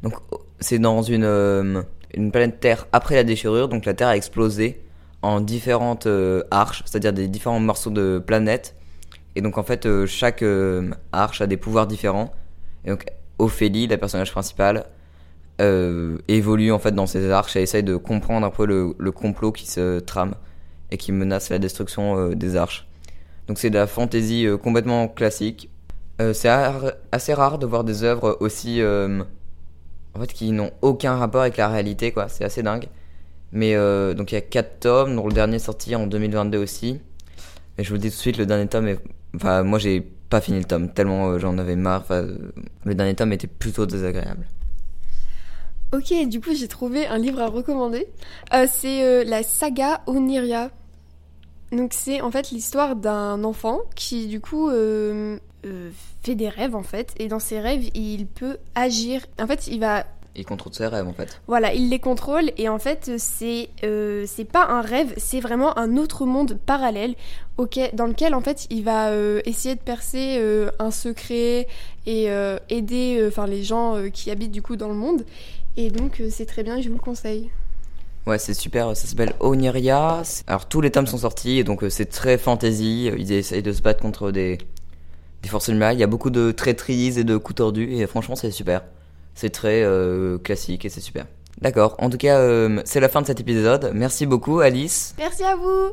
Donc, 0.04 0.14
c'est 0.60 0.80
dans 0.80 1.02
une, 1.02 1.24
euh, 1.24 1.82
une 2.16 2.32
planète 2.32 2.60
Terre 2.60 2.88
après 2.92 3.16
la 3.16 3.24
déchirure, 3.24 3.68
donc 3.68 3.86
la 3.86 3.94
Terre 3.94 4.08
a 4.08 4.18
explosé 4.18 4.82
en 5.22 5.42
différentes 5.42 6.06
euh, 6.06 6.44
arches, 6.52 6.84
c'est-à-dire 6.86 7.14
des 7.14 7.28
différents 7.28 7.60
morceaux 7.60 7.90
de 7.90 8.22
planète. 8.26 8.76
Et 9.36 9.42
donc 9.42 9.58
en 9.58 9.64
fait, 9.64 9.86
euh, 9.86 10.06
chaque 10.06 10.44
euh, 10.44 10.92
arche 11.12 11.42
a 11.42 11.48
des 11.48 11.58
pouvoirs 11.58 11.88
différents. 11.88 12.32
Et 12.86 12.90
donc 12.90 13.06
Ophélie, 13.40 13.88
la 13.88 13.98
personnage 13.98 14.32
principale, 14.32 14.86
évolue 16.28 16.74
en 16.74 16.80
fait 16.80 16.92
dans 16.92 17.08
ces 17.08 17.32
arches 17.32 17.56
et 17.56 17.62
essaye 17.62 17.84
de 17.84 17.96
comprendre 17.96 18.46
un 18.46 18.50
peu 18.50 18.66
le, 18.66 19.12
complot 19.12 19.54
qui 19.54 19.66
se 19.66 20.00
trame 20.00 20.36
et 20.92 20.98
qui 20.98 21.14
menace 21.14 21.50
la 21.50 21.60
destruction 21.60 22.32
des 22.32 22.58
arches. 22.58 22.88
Donc 23.48 23.58
c'est 23.58 23.70
de 23.70 23.78
la 23.78 23.88
fantaisie 23.88 24.46
complètement 24.62 25.08
classique. 25.08 25.70
c'est 26.34 26.50
assez 27.14 27.34
rare 27.34 27.58
de 27.58 27.66
voir 27.66 27.86
des 27.86 28.04
œuvres 28.04 28.36
aussi 28.42 28.82
en 30.16 30.20
fait, 30.20 30.32
qui 30.32 30.52
n'ont 30.52 30.72
aucun 30.82 31.18
rapport 31.18 31.42
avec 31.42 31.58
la 31.58 31.68
réalité, 31.68 32.12
quoi. 32.12 32.30
C'est 32.30 32.46
assez 32.46 32.64
dingue. 32.64 32.88
Mais 33.52 33.76
euh, 33.76 34.14
donc 34.14 34.32
il 34.32 34.36
y 34.36 34.38
a 34.38 34.42
4 34.42 34.80
tomes, 34.80 35.16
dont 35.16 35.28
le 35.28 35.34
dernier 35.34 35.58
est 35.58 35.60
sorti 35.60 35.96
en 35.96 36.08
2022 36.08 36.58
aussi. 36.58 37.00
Mais 37.78 37.84
je 37.84 37.90
vous 37.90 37.98
dis 37.98 38.10
tout 38.10 38.16
de 38.16 38.22
suite, 38.22 38.38
le 38.38 38.46
dernier 38.46 38.68
tome. 38.68 38.96
Enfin, 39.36 39.64
moi 39.64 39.80
j'ai 39.80 40.02
pas 40.02 40.42
fini 40.42 40.60
le 40.60 40.66
tome, 40.66 40.92
tellement 40.92 41.30
euh, 41.30 41.40
j'en 41.40 41.58
avais 41.58 41.76
marre. 41.76 42.02
Enfin, 42.02 42.28
le 42.86 42.96
dernier 42.96 43.16
tome 43.16 43.34
était 43.34 43.48
plutôt 43.48 43.86
désagréable. 43.86 44.46
Ok, 45.94 46.14
du 46.28 46.42
coup 46.42 46.54
j'ai 46.54 46.68
trouvé 46.68 47.08
un 47.08 47.18
livre 47.18 47.42
à 47.42 47.48
recommander. 47.48 48.08
Euh, 48.54 48.68
c'est 48.70 49.24
la 49.24 49.44
saga 49.44 50.02
Oniria. 50.08 50.72
Donc 51.72 51.94
c'est 51.94 52.22
en 52.22 52.32
fait 52.32 52.52
l'histoire 52.52 52.96
d'un 52.96 53.44
enfant 53.44 53.82
qui 53.96 54.28
du 54.28 54.40
coup 54.40 54.70
euh, 55.66 55.90
fait 56.24 56.36
des 56.36 56.50
rêves 56.50 56.76
en 56.76 56.84
fait, 56.84 57.14
et 57.18 57.28
dans 57.28 57.40
ses 57.40 57.60
rêves, 57.60 57.90
il 57.94 58.28
peut 58.28 58.58
agir. 58.76 59.26
En 59.40 59.48
fait, 59.48 59.68
il 59.68 59.80
va 59.80 60.06
il 60.38 60.46
contrôle 60.46 60.74
ses 60.74 60.88
rêves 60.88 61.08
en 61.08 61.14
fait. 61.14 61.42
Voilà, 61.48 61.74
il 61.74 61.90
les 61.90 62.00
contrôle 62.00 62.52
et 62.58 62.68
en 62.68 62.78
fait 62.78 63.12
c'est 63.18 63.70
euh, 63.86 64.26
c'est 64.28 64.44
pas 64.44 64.66
un 64.68 64.82
rêve, 64.82 65.14
c'est 65.16 65.40
vraiment 65.40 65.78
un 65.78 65.96
autre 65.96 66.26
monde 66.26 66.60
parallèle 66.66 67.16
dans 67.94 68.06
lequel 68.06 68.36
en 68.36 68.42
fait 68.42 68.68
il 68.70 68.84
va 68.84 69.12
euh, 69.12 69.40
essayer 69.46 69.76
de 69.76 69.80
percer 69.80 70.42
un 70.78 70.92
secret 70.92 71.68
et 72.06 72.28
aider 72.68 73.24
enfin 73.26 73.48
les 73.48 73.64
gens 73.64 73.96
qui 74.12 74.30
habitent 74.30 74.52
du 74.52 74.62
coup 74.62 74.76
dans 74.76 74.90
le 74.90 74.96
monde 74.96 75.26
et 75.78 75.90
donc 75.90 76.22
c'est 76.30 76.46
très 76.46 76.64
bien, 76.64 76.82
je 76.82 76.90
vous 76.90 76.96
le 76.96 77.02
conseille. 77.02 77.50
Ouais, 78.28 78.40
c'est 78.40 78.56
super, 78.56 78.98
ça 78.98 79.08
s'appelle 79.08 79.34
Oniria. 79.40 80.24
Alors 80.48 80.68
tous 80.68 80.82
les 80.82 80.92
tomes 80.92 81.08
sont 81.08 81.20
sortis 81.20 81.64
donc 81.64 81.86
c'est 81.88 82.08
très 82.08 82.38
fantasy, 82.38 83.10
ils 83.18 83.32
essayent 83.32 83.64
de 83.64 83.72
se 83.72 83.82
battre 83.82 84.02
contre 84.02 84.32
des 84.32 84.58
il 85.46 86.00
y 86.00 86.04
a 86.04 86.08
beaucoup 86.08 86.30
de 86.30 86.52
traîtrises 86.52 87.18
et 87.18 87.24
de 87.24 87.38
coups 87.38 87.58
tordus 87.58 87.94
et 87.94 88.08
franchement 88.08 88.36
c'est 88.36 88.52
super. 88.52 88.84
C'est 89.34 89.50
très 89.50 89.84
euh, 89.84 90.38
classique 90.38 90.86
et 90.86 90.90
c'est 90.90 91.02
super. 91.02 91.26
D'accord, 91.62 91.96
en 92.00 92.10
tout 92.10 92.18
cas 92.18 92.40
euh, 92.40 92.82
c'est 92.86 93.00
la 93.00 93.10
fin 93.10 93.22
de 93.22 93.28
cet 93.28 93.40
épisode. 93.40 93.92
Merci 93.94 94.26
beaucoup 94.26 94.60
Alice. 94.60 95.16
Merci 95.18 95.44
à 95.44 95.56
vous. 95.56 95.92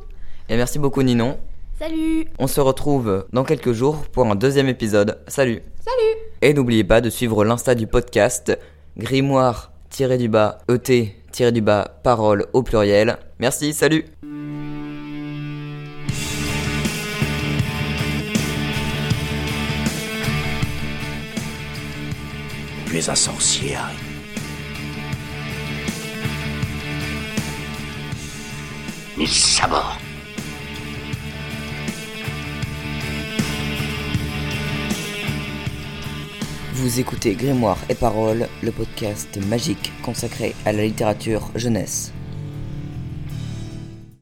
Et 0.49 0.57
merci 0.57 0.79
beaucoup 0.79 1.03
Ninon. 1.03 1.39
Salut. 1.79 2.27
On 2.39 2.47
se 2.47 2.61
retrouve 2.61 3.27
dans 3.33 3.45
quelques 3.45 3.73
jours 3.73 4.05
pour 4.13 4.27
un 4.27 4.35
deuxième 4.35 4.69
épisode. 4.69 5.19
Salut. 5.27 5.63
Salut. 5.81 6.21
Et 6.41 6.55
n'oubliez 6.55 6.85
pas 6.85 7.01
de 7.01 7.11
suivre 7.11 7.45
l'insta 7.45 7.75
du 7.75 7.87
podcast 7.87 8.57
grimoire-du-bas 8.97 10.59
et-du-bas 11.41 12.01
parole 12.03 12.47
au 12.53 12.63
pluriel. 12.63 13.19
Merci, 13.39 13.73
salut. 13.73 14.05
Tu 22.93 22.99
es 22.99 23.09
un 23.09 23.15
sorcier. 23.15 23.79
Vous 36.75 37.01
écoutez 37.01 37.35
Grimoire 37.35 37.79
et 37.89 37.95
Paroles, 37.95 38.47
le 38.63 38.71
podcast 38.71 39.39
magique 39.47 39.91
consacré 40.03 40.55
à 40.67 40.73
la 40.73 40.85
littérature 40.85 41.51
jeunesse. 41.55 42.12